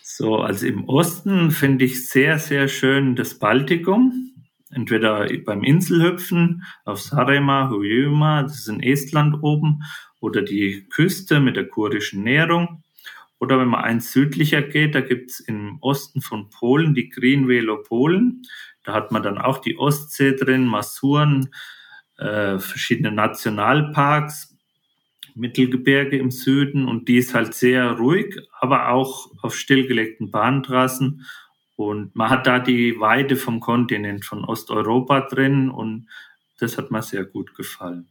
So, 0.03 0.39
also 0.39 0.67
im 0.67 0.89
Osten 0.89 1.51
finde 1.51 1.85
ich 1.85 2.09
sehr, 2.09 2.39
sehr 2.39 2.69
schön 2.69 3.17
das 3.17 3.39
Baltikum. 3.39 4.31
Entweder 4.71 5.29
beim 5.45 5.63
Inselhüpfen 5.63 6.65
auf 6.85 7.01
Saaremaa, 7.01 7.71
Hyoma, 7.71 8.43
das 8.43 8.61
ist 8.61 8.69
in 8.69 8.83
Estland 8.83 9.43
oben, 9.43 9.83
oder 10.21 10.41
die 10.41 10.87
Küste 10.89 11.41
mit 11.41 11.57
der 11.57 11.69
kurdischen 11.69 12.23
Nährung. 12.23 12.83
Oder 13.39 13.59
wenn 13.59 13.69
man 13.69 13.83
eins 13.83 14.13
südlicher 14.13 14.63
geht, 14.63 14.95
da 14.95 15.01
gibt's 15.01 15.41
im 15.41 15.79
Osten 15.81 16.21
von 16.23 16.49
Polen 16.49 16.95
die 16.95 17.09
Green 17.09 17.49
Velo 17.49 17.83
Polen. 17.83 18.43
Da 18.85 18.95
hat 18.95 19.11
man 19.11 19.23
dann 19.23 19.37
auch 19.37 19.59
die 19.59 19.77
Ostsee 19.77 20.37
drin, 20.37 20.65
Masuren, 20.65 21.51
äh, 22.19 22.59
verschiedene 22.59 23.11
Nationalparks, 23.11 24.52
Mittelgebirge 25.35 26.19
im 26.19 26.31
Süden 26.31 26.87
und 26.87 27.09
die 27.09 27.17
ist 27.17 27.35
halt 27.35 27.55
sehr 27.55 27.93
ruhig, 27.93 28.37
aber 28.61 28.89
auch 28.89 29.31
auf 29.43 29.55
stillgelegten 29.55 30.31
Bahntrassen. 30.31 31.27
Und 31.77 32.15
man 32.15 32.31
hat 32.31 32.47
da 32.47 32.59
die 32.59 33.01
Weite 33.01 33.37
vom 33.37 33.61
Kontinent, 33.61 34.25
von 34.25 34.45
Osteuropa 34.45 35.23
drin 35.23 35.71
und 35.71 36.09
das 36.59 36.79
hat 36.79 36.91
mir 36.91 37.03
sehr 37.03 37.25
gut 37.25 37.55
gefallen. 37.55 38.09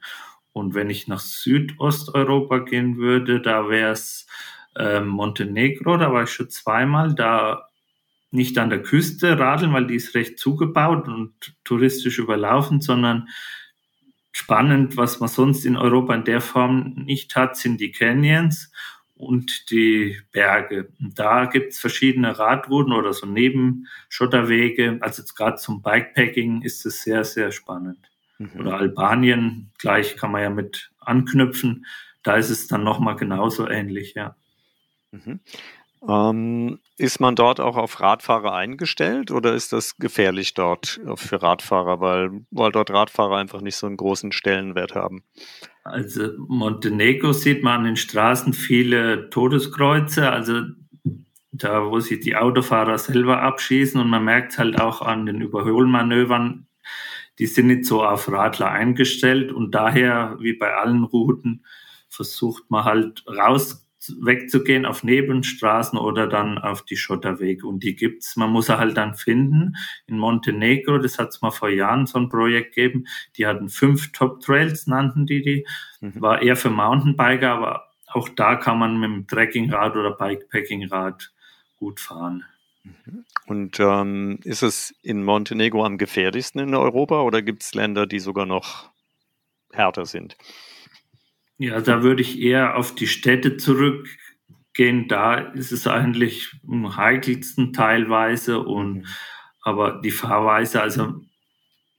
Und 0.54 0.74
wenn 0.74 0.90
ich 0.90 1.08
nach 1.08 1.20
Südosteuropa 1.20 2.60
gehen 2.60 2.98
würde, 2.98 3.42
da 3.42 3.70
wäre 3.70 3.92
es 3.92 4.28
ähm, 4.78 5.08
Montenegro, 5.08 5.98
da 5.98 6.12
war 6.12 6.24
ich 6.24 6.32
schon 6.32 6.50
zweimal, 6.50 7.14
da 7.16 7.68
nicht 8.32 8.58
an 8.58 8.70
der 8.70 8.82
Küste 8.82 9.38
radeln, 9.38 9.74
weil 9.74 9.88
die 9.88 9.96
ist 9.96 10.16
recht 10.16 10.40
zugebaut 10.40 11.08
und 11.08 11.34
touristisch 11.64 12.18
überlaufen, 12.18 12.82
sondern 12.82 13.28
spannend, 14.32 14.98
was 14.98 15.20
man 15.20 15.30
sonst 15.30 15.66
in 15.66 15.78
Europa 15.78 16.16
in 16.16 16.24
der 16.24 16.42
Form 16.42 16.94
nicht 16.96 17.36
hat, 17.36 17.58
sind 17.58 17.80
die 17.80 17.92
Canyons 17.92 18.72
und 19.16 19.70
die 19.70 20.20
Berge. 20.32 20.90
Und 21.00 21.20
da 21.20 21.46
gibt's 21.46 21.80
verschiedene 21.80 22.40
Radrouten 22.40 22.94
oder 22.94 23.14
so 23.14 23.28
Nebenschotterwege. 23.28 24.98
Also 25.02 25.24
gerade 25.36 25.58
zum 25.58 25.82
Bikepacking 25.82 26.64
ist 26.64 26.86
es 26.86 27.04
sehr, 27.04 27.24
sehr 27.24 27.52
spannend. 27.52 28.10
mhm. 28.42 28.60
oder 28.60 28.78
Albanien, 28.78 29.72
gleich 29.78 30.18
kann 30.18 30.32
man 30.32 30.42
ja 30.42 30.50
mit 30.50 30.92
anknüpfen. 31.00 31.86
Da 32.24 32.36
ist 32.36 32.50
es 32.50 32.68
dann 32.68 32.84
nochmal 32.84 33.16
genauso 33.16 33.68
ähnlich, 33.68 34.14
ja. 34.16 34.36
Mhm. 35.12 35.40
Ähm, 36.08 36.80
ist 36.98 37.20
man 37.20 37.36
dort 37.36 37.60
auch 37.60 37.78
auf 37.78 38.00
Radfahrer 38.00 38.54
eingestellt 38.54 39.32
oder 39.32 39.54
ist 39.54 39.72
das 39.72 39.98
gefährlich 39.98 40.54
dort 40.54 41.00
für 41.16 41.42
Radfahrer, 41.42 42.00
weil, 42.00 42.46
weil 42.50 42.72
dort 42.72 42.90
Radfahrer 42.90 43.38
einfach 43.38 43.62
nicht 43.62 43.76
so 43.76 43.88
einen 43.88 43.98
großen 43.98 44.32
Stellenwert 44.32 44.96
haben? 44.96 45.24
Also 45.84 46.30
Montenegro 46.48 47.34
sieht 47.34 47.64
man 47.64 47.80
an 47.80 47.86
den 47.86 47.96
Straßen 47.98 48.54
viele 48.54 49.30
Todeskreuze, 49.30 50.32
also 50.32 50.62
da, 51.52 51.86
wo 51.86 52.00
sich 52.00 52.20
die 52.22 52.36
Autofahrer 52.36 52.98
selber 52.98 53.42
abschießen 53.42 54.00
und 54.00 54.10
man 54.10 54.24
merkt 54.24 54.58
halt 54.58 54.80
auch 54.80 55.02
an 55.02 55.26
den 55.26 55.42
Überholmanövern, 55.42 56.68
die 57.40 57.46
sind 57.48 57.68
nicht 57.68 57.86
so 57.86 58.04
auf 58.04 58.32
Radler 58.32 58.72
eingestellt 58.72 59.52
und 59.52 59.72
daher, 59.76 60.38
wie 60.40 60.54
bei 60.54 60.74
allen 60.76 61.04
Routen, 61.04 61.66
versucht 62.10 62.70
man 62.70 62.86
halt 62.86 63.24
raus 63.28 63.81
wegzugehen 64.22 64.86
auf 64.86 65.04
Nebenstraßen 65.04 65.98
oder 65.98 66.28
dann 66.28 66.58
auf 66.58 66.84
die 66.84 66.98
Schotterwege. 66.98 67.68
Und 67.68 67.84
die 67.84 67.96
gibt's. 67.96 68.36
Man 68.36 68.50
muss 68.50 68.66
sie 68.68 68.78
halt 68.78 68.98
dann 68.98 69.16
finden. 69.16 69.76
In 70.08 70.18
Montenegro, 70.18 70.98
das 70.98 71.20
hat's 71.20 71.42
mal 71.42 71.52
vor 71.52 71.70
Jahren 71.70 72.08
so 72.08 72.18
ein 72.20 72.30
Projekt 72.30 72.76
gegeben. 72.76 73.06
Die 73.38 73.46
hatten 73.46 73.70
fünf 73.70 74.12
Top 74.12 74.42
Trails, 74.42 74.88
nannten 74.88 75.26
die 75.26 75.42
die. 75.42 75.68
Mhm. 76.00 76.22
War 76.22 76.42
eher 76.42 76.56
für 76.56 76.70
Mountainbiker, 76.70 77.52
aber 77.52 77.92
auch 78.08 78.30
da 78.30 78.56
kann 78.56 78.80
man 78.80 79.00
mit 79.00 79.10
dem 79.10 79.28
Trekkingrad 79.28 79.96
oder 79.96 80.12
Bikepackingrad 80.12 81.32
gut 81.78 82.00
fahren. 82.00 82.44
Mhm. 82.84 83.26
Und 83.46 83.80
ähm, 83.80 84.40
ist 84.44 84.64
es 84.64 84.96
in 85.02 85.24
Montenegro 85.24 85.86
am 85.86 85.98
gefährlichsten 85.98 86.60
in 86.60 86.74
Europa 86.74 87.22
oder 87.22 87.42
gibt 87.42 87.64
es 87.64 87.74
Länder, 87.74 88.08
die 88.08 88.20
sogar 88.20 88.46
noch 88.46 88.90
härter 89.72 90.06
sind? 90.06 90.38
Ja, 91.62 91.80
da 91.80 92.02
würde 92.02 92.24
ich 92.24 92.42
eher 92.42 92.76
auf 92.76 92.96
die 92.96 93.06
Städte 93.06 93.56
zurückgehen. 93.56 95.08
Da 95.08 95.36
ist 95.36 95.72
es 95.72 95.86
eigentlich 95.86 96.50
am 96.68 96.98
heikelsten 96.98 97.72
teilweise 97.72 98.62
und 98.62 98.94
mhm. 98.94 99.06
aber 99.62 100.02
die 100.04 100.10
Fahrweise, 100.10 100.82
also 100.82 101.22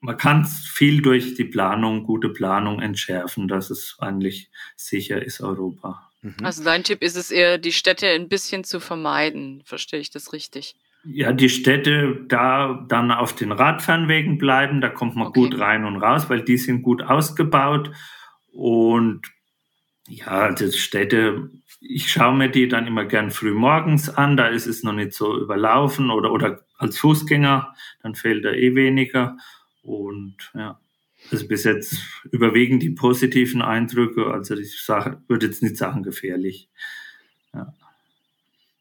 man 0.01 0.17
kann 0.17 0.45
viel 0.47 1.01
durch 1.01 1.35
die 1.35 1.45
Planung, 1.45 2.03
gute 2.03 2.29
Planung 2.29 2.81
entschärfen, 2.81 3.47
dass 3.47 3.71
es 3.71 3.95
eigentlich 4.01 4.51
sicher 4.75 5.23
ist, 5.23 5.41
Europa. 5.41 6.11
Mhm. 6.23 6.35
Also 6.43 6.65
dein 6.65 6.83
Tipp 6.83 7.01
ist 7.01 7.17
es 7.17 7.31
eher, 7.31 7.57
die 7.57 7.71
Städte 7.71 8.09
ein 8.09 8.29
bisschen 8.29 8.65
zu 8.65 8.81
vermeiden. 8.81 9.63
Verstehe 9.65 10.01
ich 10.01 10.11
das 10.11 10.33
richtig? 10.33 10.75
Ja, 11.05 11.33
die 11.33 11.49
Städte 11.49 12.25
da 12.27 12.85
dann 12.89 13.13
auf 13.13 13.33
den 13.37 13.53
Radfernwegen 13.53 14.39
bleiben, 14.39 14.81
da 14.81 14.89
kommt 14.89 15.15
man 15.15 15.29
okay. 15.29 15.39
gut 15.39 15.61
rein 15.61 15.85
und 15.85 15.99
raus, 15.99 16.29
weil 16.29 16.43
die 16.43 16.59
sind 16.59 16.83
gut 16.83 17.01
ausgebaut 17.05 17.93
und 18.51 19.23
ja, 20.13 20.27
also 20.27 20.71
Städte, 20.71 21.51
ich 21.81 22.13
schaue 22.13 22.37
mir 22.37 22.51
die 22.51 22.69
dann 22.69 22.87
immer 22.87 23.07
gern 23.07 23.31
früh 23.31 23.53
morgens 23.53 24.11
an, 24.11 24.37
da 24.37 24.49
ist 24.49 24.67
es 24.67 24.83
noch 24.83 24.93
nicht 24.93 25.15
so 25.15 25.39
überlaufen 25.39 26.11
oder, 26.11 26.33
oder 26.33 26.67
als 26.77 26.99
Fußgänger, 26.99 27.75
dann 28.03 28.15
fehlt 28.15 28.45
da 28.45 28.53
eh 28.53 28.75
weniger. 28.75 29.39
Und 29.83 30.37
ja, 30.55 30.79
also 31.31 31.49
bis 31.49 31.65
jetzt 31.65 31.97
überwiegen 32.31 32.79
die 32.79 32.91
positiven 32.91 33.63
Eindrücke, 33.63 34.27
also 34.27 34.55
ich 34.55 34.83
sage, 34.83 35.23
würde 35.29 35.47
jetzt 35.47 35.63
nicht 35.63 35.79
sagen 35.79 36.03
gefährlich. 36.03 36.69
Ja. 37.55 37.73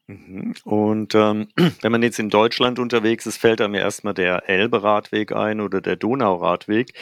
Mhm. 0.08 0.54
Und 0.64 1.14
ähm, 1.14 1.48
wenn 1.80 1.92
man 1.92 2.02
jetzt 2.02 2.18
in 2.18 2.30
Deutschland 2.30 2.78
unterwegs 2.78 3.26
ist, 3.26 3.38
fällt 3.38 3.60
einem 3.60 3.74
erstmal 3.74 4.14
der 4.14 4.48
Elbe-Radweg 4.48 5.32
ein 5.32 5.60
oder 5.60 5.80
der 5.80 5.96
Donauradweg. 5.96 6.94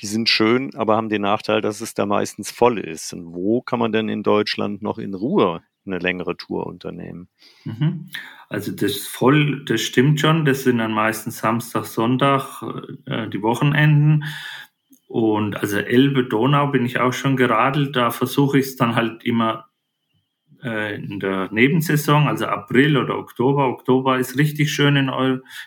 Die 0.00 0.06
sind 0.06 0.28
schön, 0.28 0.74
aber 0.74 0.96
haben 0.96 1.08
den 1.08 1.22
Nachteil, 1.22 1.60
dass 1.60 1.80
es 1.80 1.94
da 1.94 2.06
meistens 2.06 2.50
voll 2.50 2.78
ist. 2.78 3.12
Und 3.12 3.34
wo 3.34 3.62
kann 3.62 3.78
man 3.78 3.92
denn 3.92 4.08
in 4.08 4.22
Deutschland 4.22 4.82
noch 4.82 4.98
in 4.98 5.14
Ruhe 5.14 5.62
eine 5.84 5.98
längere 5.98 6.36
Tour 6.36 6.66
unternehmen? 6.66 7.28
Mhm. 7.64 8.10
Also 8.48 8.72
das 8.72 8.98
voll, 8.98 9.64
das 9.64 9.80
stimmt 9.80 10.20
schon. 10.20 10.44
Das 10.44 10.64
sind 10.64 10.78
dann 10.78 10.92
meistens 10.92 11.38
Samstag, 11.38 11.86
Sonntag, 11.86 12.62
äh, 13.06 13.28
die 13.28 13.42
Wochenenden. 13.42 14.24
Und 15.08 15.56
also 15.56 15.78
Elbe, 15.78 16.24
Donau 16.24 16.68
bin 16.68 16.86
ich 16.86 17.00
auch 17.00 17.12
schon 17.12 17.36
geradelt. 17.36 17.96
Da 17.96 18.10
versuche 18.10 18.58
ich 18.58 18.66
es 18.66 18.76
dann 18.76 18.94
halt 18.94 19.24
immer 19.24 19.71
äh, 20.62 20.94
in 20.94 21.20
der 21.20 21.48
Nebensaison, 21.52 22.28
also 22.28 22.46
April 22.46 22.96
oder 22.96 23.18
Oktober. 23.18 23.68
Oktober 23.68 24.18
ist 24.18 24.38
richtig 24.38 24.72
schön 24.72 24.96
in, 24.96 25.10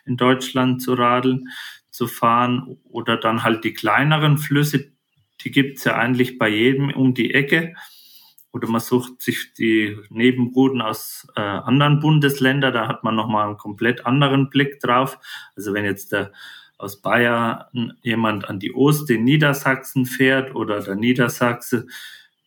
in 0.06 0.18
Deutschland 0.18 0.82
zu 0.82 0.94
radeln, 0.94 1.50
zu 1.90 2.08
fahren. 2.08 2.78
Oder 2.86 3.18
dann 3.18 3.44
halt 3.44 3.64
die 3.64 3.74
kleineren 3.74 4.38
Flüsse, 4.38 4.92
die 5.42 5.52
gibt's 5.52 5.84
ja 5.84 5.96
eigentlich 5.96 6.38
bei 6.38 6.50
jedem 6.50 6.92
um 6.92 7.14
die 7.14 7.34
Ecke. 7.34 7.76
Oder 8.52 8.70
man 8.70 8.80
sucht 8.80 9.22
sich 9.22 9.54
die 9.54 9.98
Nebenrouten 10.10 10.82
aus 10.82 11.28
äh, 11.36 11.42
anderen 11.42 12.00
Bundesländern, 12.00 12.74
da 12.74 12.88
hat 12.88 13.04
man 13.04 13.16
nochmal 13.16 13.48
einen 13.48 13.58
komplett 13.58 14.06
anderen 14.06 14.50
Blick 14.50 14.80
drauf. 14.80 15.18
Also 15.58 15.74
wenn 15.74 15.84
jetzt 15.84 16.14
der 16.14 16.32
aus 16.78 17.02
Bayern 17.02 17.64
jemand 18.02 18.50
an 18.50 18.60
die 18.60 18.74
Ost 18.74 19.10
in 19.10 19.24
Niedersachsen 19.24 20.06
fährt 20.06 20.56
oder 20.56 20.82
der 20.82 20.96
Niedersachse 20.96 21.88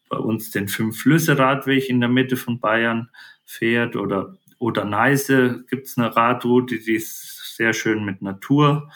bei 0.08 0.18
uns 0.18 0.50
den 0.50 0.68
Fünf-Flüsse-Radweg 0.68 1.88
in 1.88 2.00
der 2.00 2.08
Mitte 2.08 2.36
von 2.36 2.60
Bayern 2.60 3.10
fährt 3.44 3.96
oder, 3.96 4.36
oder 4.58 4.84
Neise 4.84 5.64
gibt 5.68 5.86
es 5.86 5.98
eine 5.98 6.14
Radroute, 6.14 6.78
die 6.78 6.94
ist 6.94 7.56
sehr 7.56 7.72
schön 7.72 8.04
mit 8.04 8.22
Natur. 8.22 8.90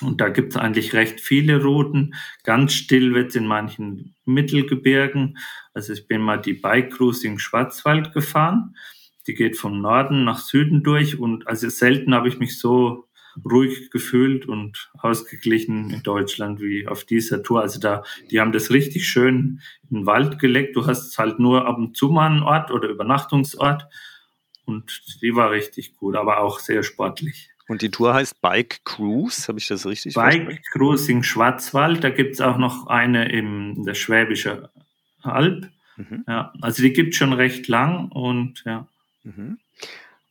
Und 0.00 0.20
da 0.20 0.28
gibt 0.28 0.52
es 0.52 0.56
eigentlich 0.56 0.94
recht 0.94 1.20
viele 1.20 1.62
Routen. 1.62 2.14
Ganz 2.42 2.72
still 2.74 3.14
wird 3.14 3.30
es 3.30 3.36
in 3.36 3.46
manchen 3.46 4.14
Mittelgebirgen. 4.24 5.38
Also 5.74 5.92
ich 5.92 6.08
bin 6.08 6.20
mal 6.20 6.38
die 6.38 6.54
Bike 6.54 6.92
Cruise 6.92 7.26
im 7.26 7.38
Schwarzwald 7.38 8.12
gefahren. 8.12 8.76
Die 9.26 9.34
geht 9.34 9.56
vom 9.56 9.80
Norden 9.80 10.24
nach 10.24 10.38
Süden 10.38 10.82
durch 10.82 11.18
und 11.18 11.46
also 11.46 11.68
selten 11.68 12.14
habe 12.14 12.28
ich 12.28 12.38
mich 12.38 12.58
so 12.58 13.06
ruhig 13.44 13.90
gefühlt 13.90 14.46
und 14.46 14.90
ausgeglichen 14.98 15.90
in 15.90 16.02
Deutschland 16.02 16.60
wie 16.60 16.86
auf 16.86 17.04
dieser 17.04 17.42
Tour. 17.42 17.62
Also 17.62 17.80
da, 17.80 18.02
die 18.30 18.40
haben 18.40 18.52
das 18.52 18.70
richtig 18.70 19.08
schön 19.08 19.60
in 19.90 19.98
den 19.98 20.06
Wald 20.06 20.38
gelegt. 20.38 20.76
Du 20.76 20.86
hast 20.86 21.16
halt 21.18 21.38
nur 21.38 21.66
ab 21.66 21.78
und 21.78 21.96
zu 21.96 22.08
mal 22.08 22.26
einen 22.26 22.42
Ort 22.42 22.70
oder 22.70 22.88
Übernachtungsort 22.88 23.86
und 24.64 25.02
die 25.20 25.34
war 25.34 25.50
richtig 25.50 25.96
gut, 25.96 26.16
aber 26.16 26.38
auch 26.38 26.58
sehr 26.58 26.82
sportlich. 26.82 27.50
Und 27.68 27.82
die 27.82 27.90
Tour 27.90 28.14
heißt 28.14 28.40
Bike 28.40 28.80
Cruise, 28.84 29.48
habe 29.48 29.58
ich 29.58 29.66
das 29.66 29.86
richtig 29.86 30.14
verstanden? 30.14 30.46
Bike 30.46 30.64
Cruise 30.72 31.10
in 31.10 31.22
Schwarzwald, 31.22 32.02
da 32.04 32.10
gibt 32.10 32.34
es 32.34 32.40
auch 32.40 32.58
noch 32.58 32.86
eine 32.88 33.30
in 33.30 33.84
der 33.84 33.94
Schwäbische 33.94 34.70
Alb. 35.22 35.68
Mhm. 35.96 36.24
Ja, 36.26 36.52
also 36.60 36.82
die 36.82 36.92
gibt 36.92 37.14
schon 37.14 37.32
recht 37.32 37.68
lang 37.68 38.08
und 38.08 38.62
ja. 38.66 38.86
Mhm. 39.22 39.58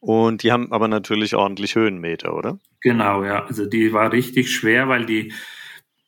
Und 0.02 0.42
die 0.42 0.52
haben 0.52 0.72
aber 0.72 0.88
natürlich 0.88 1.36
ordentlich 1.36 1.76
Höhenmeter, 1.76 2.36
oder? 2.36 2.60
Genau, 2.82 3.24
ja. 3.24 3.46
Also 3.46 3.68
die 3.68 3.94
war 3.94 4.12
richtig 4.12 4.52
schwer, 4.54 4.90
weil 4.90 5.06
die, 5.06 5.32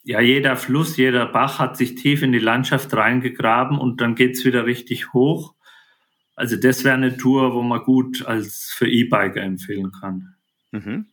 ja, 0.03 0.19
jeder 0.19 0.58
Fluss, 0.58 0.97
jeder 0.97 1.27
Bach 1.27 1.60
hat 1.60 1.77
sich 1.77 1.93
tief 1.93 2.23
in 2.23 2.32
die 2.32 2.39
Landschaft 2.39 2.91
reingegraben 2.93 3.77
und 3.77 4.01
dann 4.01 4.15
geht's 4.15 4.43
wieder 4.45 4.65
richtig 4.65 5.13
hoch. 5.13 5.53
Also 6.36 6.56
das 6.56 6.84
wäre 6.84 6.95
eine 6.95 7.17
Tour, 7.17 7.53
wo 7.53 7.62
man 7.62 7.84
gut 7.84 8.25
als 8.25 8.73
für 8.75 8.89
E-Biker 8.89 9.41
empfehlen 9.41 9.91
kann. 9.91 10.36
Mhm. 10.71 11.06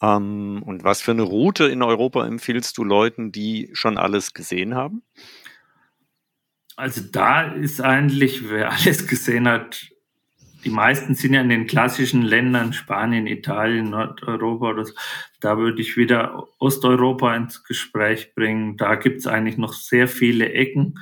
Ähm, 0.00 0.62
und 0.64 0.84
was 0.84 1.02
für 1.02 1.10
eine 1.10 1.22
Route 1.22 1.64
in 1.64 1.82
Europa 1.82 2.24
empfiehlst 2.24 2.78
du 2.78 2.84
Leuten, 2.84 3.32
die 3.32 3.70
schon 3.72 3.98
alles 3.98 4.32
gesehen 4.32 4.76
haben? 4.76 5.02
Also 6.76 7.00
da 7.10 7.52
ist 7.52 7.80
eigentlich, 7.80 8.48
wer 8.48 8.70
alles 8.78 9.08
gesehen 9.08 9.48
hat, 9.48 9.88
die 10.64 10.70
meisten 10.70 11.14
sind 11.14 11.34
ja 11.34 11.42
in 11.42 11.48
den 11.48 11.66
klassischen 11.66 12.22
Ländern, 12.22 12.72
Spanien, 12.72 13.26
Italien, 13.26 13.90
Nordeuropa 13.90 14.70
oder. 14.70 14.86
Da 15.40 15.58
würde 15.58 15.82
ich 15.82 15.96
wieder 15.96 16.48
Osteuropa 16.58 17.36
ins 17.36 17.64
Gespräch 17.64 18.34
bringen. 18.34 18.76
Da 18.76 18.94
gibt 18.94 19.18
es 19.18 19.26
eigentlich 19.26 19.58
noch 19.58 19.74
sehr 19.74 20.08
viele 20.08 20.52
Ecken. 20.52 20.98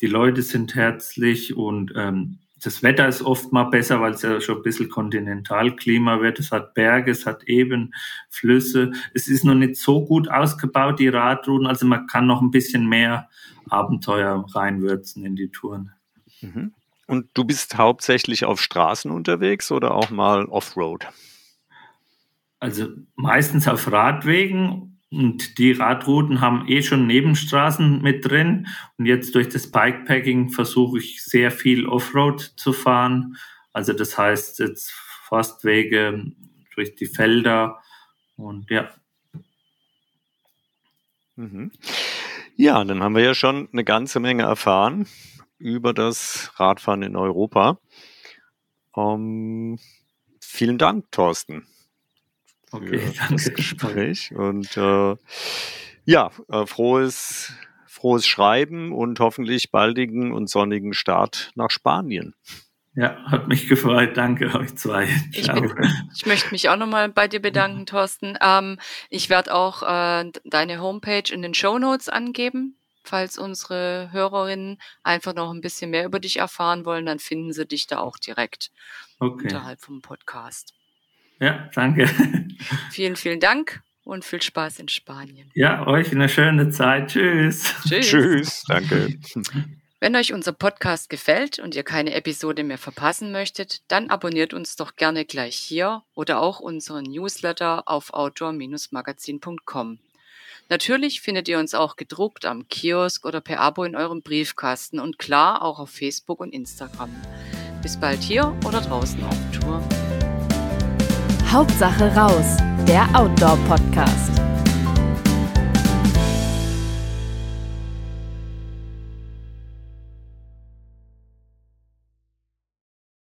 Die 0.00 0.06
Leute 0.06 0.42
sind 0.42 0.74
herzlich 0.74 1.56
und 1.56 1.92
ähm, 1.94 2.38
das 2.62 2.82
Wetter 2.82 3.06
ist 3.06 3.22
oft 3.22 3.52
mal 3.52 3.64
besser, 3.64 4.00
weil 4.00 4.12
es 4.12 4.22
ja 4.22 4.40
schon 4.40 4.56
ein 4.56 4.62
bisschen 4.62 4.88
Kontinentalklima 4.88 6.20
wird. 6.20 6.38
Es 6.38 6.50
hat 6.50 6.74
Berge, 6.74 7.10
es 7.10 7.26
hat 7.26 7.44
eben 7.44 7.94
Flüsse. 8.30 8.92
Es 9.12 9.28
ist 9.28 9.44
noch 9.44 9.54
nicht 9.54 9.76
so 9.76 10.04
gut 10.06 10.28
ausgebaut, 10.30 10.98
die 10.98 11.08
Radrouten. 11.08 11.66
Also 11.66 11.86
man 11.86 12.06
kann 12.06 12.26
noch 12.26 12.40
ein 12.40 12.50
bisschen 12.50 12.88
mehr 12.88 13.28
Abenteuer 13.68 14.46
reinwürzen 14.54 15.24
in 15.24 15.36
die 15.36 15.50
Touren. 15.50 15.92
Mhm. 16.40 16.72
Und 17.06 17.28
du 17.34 17.44
bist 17.44 17.78
hauptsächlich 17.78 18.44
auf 18.44 18.60
Straßen 18.60 19.10
unterwegs 19.10 19.70
oder 19.70 19.94
auch 19.94 20.10
mal 20.10 20.46
Offroad? 20.46 21.06
Also 22.58 22.88
meistens 23.14 23.68
auf 23.68 23.90
Radwegen 23.92 24.98
und 25.10 25.58
die 25.58 25.72
Radrouten 25.72 26.40
haben 26.40 26.66
eh 26.68 26.82
schon 26.82 27.06
Nebenstraßen 27.06 28.02
mit 28.02 28.28
drin. 28.28 28.66
Und 28.98 29.06
jetzt 29.06 29.34
durch 29.36 29.48
das 29.48 29.70
Bikepacking 29.70 30.50
versuche 30.50 30.98
ich 30.98 31.22
sehr 31.22 31.52
viel 31.52 31.86
Offroad 31.86 32.40
zu 32.40 32.72
fahren. 32.72 33.36
Also 33.72 33.92
das 33.92 34.18
heißt 34.18 34.58
jetzt 34.58 34.90
Forstwege, 34.90 36.32
durch 36.74 36.94
die 36.94 37.06
Felder 37.06 37.80
und 38.36 38.70
ja. 38.70 38.90
Mhm. 41.36 41.70
Ja, 42.56 42.82
dann 42.84 43.02
haben 43.02 43.14
wir 43.14 43.22
ja 43.22 43.34
schon 43.34 43.68
eine 43.72 43.84
ganze 43.84 44.18
Menge 44.18 44.42
erfahren 44.42 45.06
über 45.58 45.92
das 45.92 46.52
Radfahren 46.56 47.02
in 47.02 47.16
Europa. 47.16 47.78
Um, 48.92 49.74
ähm, 49.74 49.78
vielen 50.40 50.78
Dank, 50.78 51.10
Thorsten. 51.12 51.66
Okay, 52.72 53.12
danke. 53.18 53.34
Das 53.34 53.54
Gespräch. 53.54 54.34
Und 54.34 54.76
äh, 54.76 55.16
ja, 56.04 56.30
äh, 56.48 56.66
frohes, 56.66 57.52
frohes 57.86 58.26
Schreiben 58.26 58.92
und 58.92 59.20
hoffentlich 59.20 59.70
baldigen 59.70 60.32
und 60.32 60.48
sonnigen 60.48 60.94
Start 60.94 61.52
nach 61.54 61.70
Spanien. 61.70 62.34
Ja, 62.94 63.22
hat 63.26 63.46
mich 63.46 63.68
gefreut. 63.68 64.16
Danke 64.16 64.54
euch 64.54 64.74
zwei. 64.76 65.06
Ich, 65.32 65.52
bin, 65.52 65.70
ich, 66.14 66.24
möchte 66.24 66.50
mich 66.50 66.70
auch 66.70 66.78
nochmal 66.78 67.10
bei 67.10 67.28
dir 67.28 67.40
bedanken, 67.40 67.84
Thorsten. 67.84 68.38
Ähm, 68.40 68.78
ich 69.10 69.28
werde 69.28 69.54
auch 69.54 69.82
äh, 69.82 70.30
deine 70.44 70.80
Homepage 70.80 71.30
in 71.30 71.42
den 71.42 71.52
Show 71.52 71.78
Notes 71.78 72.08
angeben. 72.08 72.75
Falls 73.06 73.38
unsere 73.38 74.10
Hörerinnen 74.12 74.78
einfach 75.02 75.34
noch 75.34 75.52
ein 75.52 75.60
bisschen 75.60 75.90
mehr 75.90 76.04
über 76.04 76.18
dich 76.18 76.38
erfahren 76.38 76.84
wollen, 76.84 77.06
dann 77.06 77.18
finden 77.20 77.52
sie 77.52 77.66
dich 77.66 77.86
da 77.86 77.98
auch 77.98 78.18
direkt 78.18 78.70
okay. 79.20 79.44
unterhalb 79.44 79.80
vom 79.80 80.02
Podcast. 80.02 80.74
Ja, 81.38 81.70
danke. 81.74 82.08
Vielen, 82.90 83.16
vielen 83.16 83.40
Dank 83.40 83.82
und 84.04 84.24
viel 84.24 84.40
Spaß 84.40 84.78
in 84.78 84.88
Spanien. 84.88 85.50
Ja, 85.54 85.86
euch 85.86 86.12
eine 86.12 86.28
schöne 86.28 86.70
Zeit. 86.70 87.08
Tschüss. 87.10 87.74
Tschüss. 87.86 88.08
Tschüss. 88.08 88.64
Danke. 88.66 89.18
Wenn 90.00 90.14
euch 90.14 90.32
unser 90.32 90.52
Podcast 90.52 91.08
gefällt 91.08 91.58
und 91.58 91.74
ihr 91.74 91.82
keine 91.82 92.14
Episode 92.14 92.64
mehr 92.64 92.78
verpassen 92.78 93.32
möchtet, 93.32 93.80
dann 93.90 94.10
abonniert 94.10 94.52
uns 94.52 94.76
doch 94.76 94.96
gerne 94.96 95.24
gleich 95.24 95.56
hier 95.56 96.02
oder 96.14 96.40
auch 96.40 96.60
unseren 96.60 97.04
Newsletter 97.04 97.84
auf 97.86 98.12
outdoor-magazin.com. 98.12 99.98
Natürlich 100.68 101.20
findet 101.20 101.48
ihr 101.48 101.58
uns 101.58 101.74
auch 101.74 101.96
gedruckt 101.96 102.44
am 102.44 102.68
Kiosk 102.68 103.24
oder 103.24 103.40
per 103.40 103.60
Abo 103.60 103.84
in 103.84 103.94
eurem 103.94 104.22
Briefkasten 104.22 104.98
und 104.98 105.18
klar 105.18 105.62
auch 105.62 105.78
auf 105.78 105.90
Facebook 105.90 106.40
und 106.40 106.52
Instagram. 106.52 107.10
Bis 107.82 107.96
bald 107.96 108.20
hier 108.20 108.56
oder 108.66 108.80
draußen 108.80 109.22
auf 109.22 109.38
Tour. 109.52 109.80
Hauptsache 111.52 112.14
raus, 112.16 112.56
der 112.88 113.08
Outdoor-Podcast. 113.14 114.45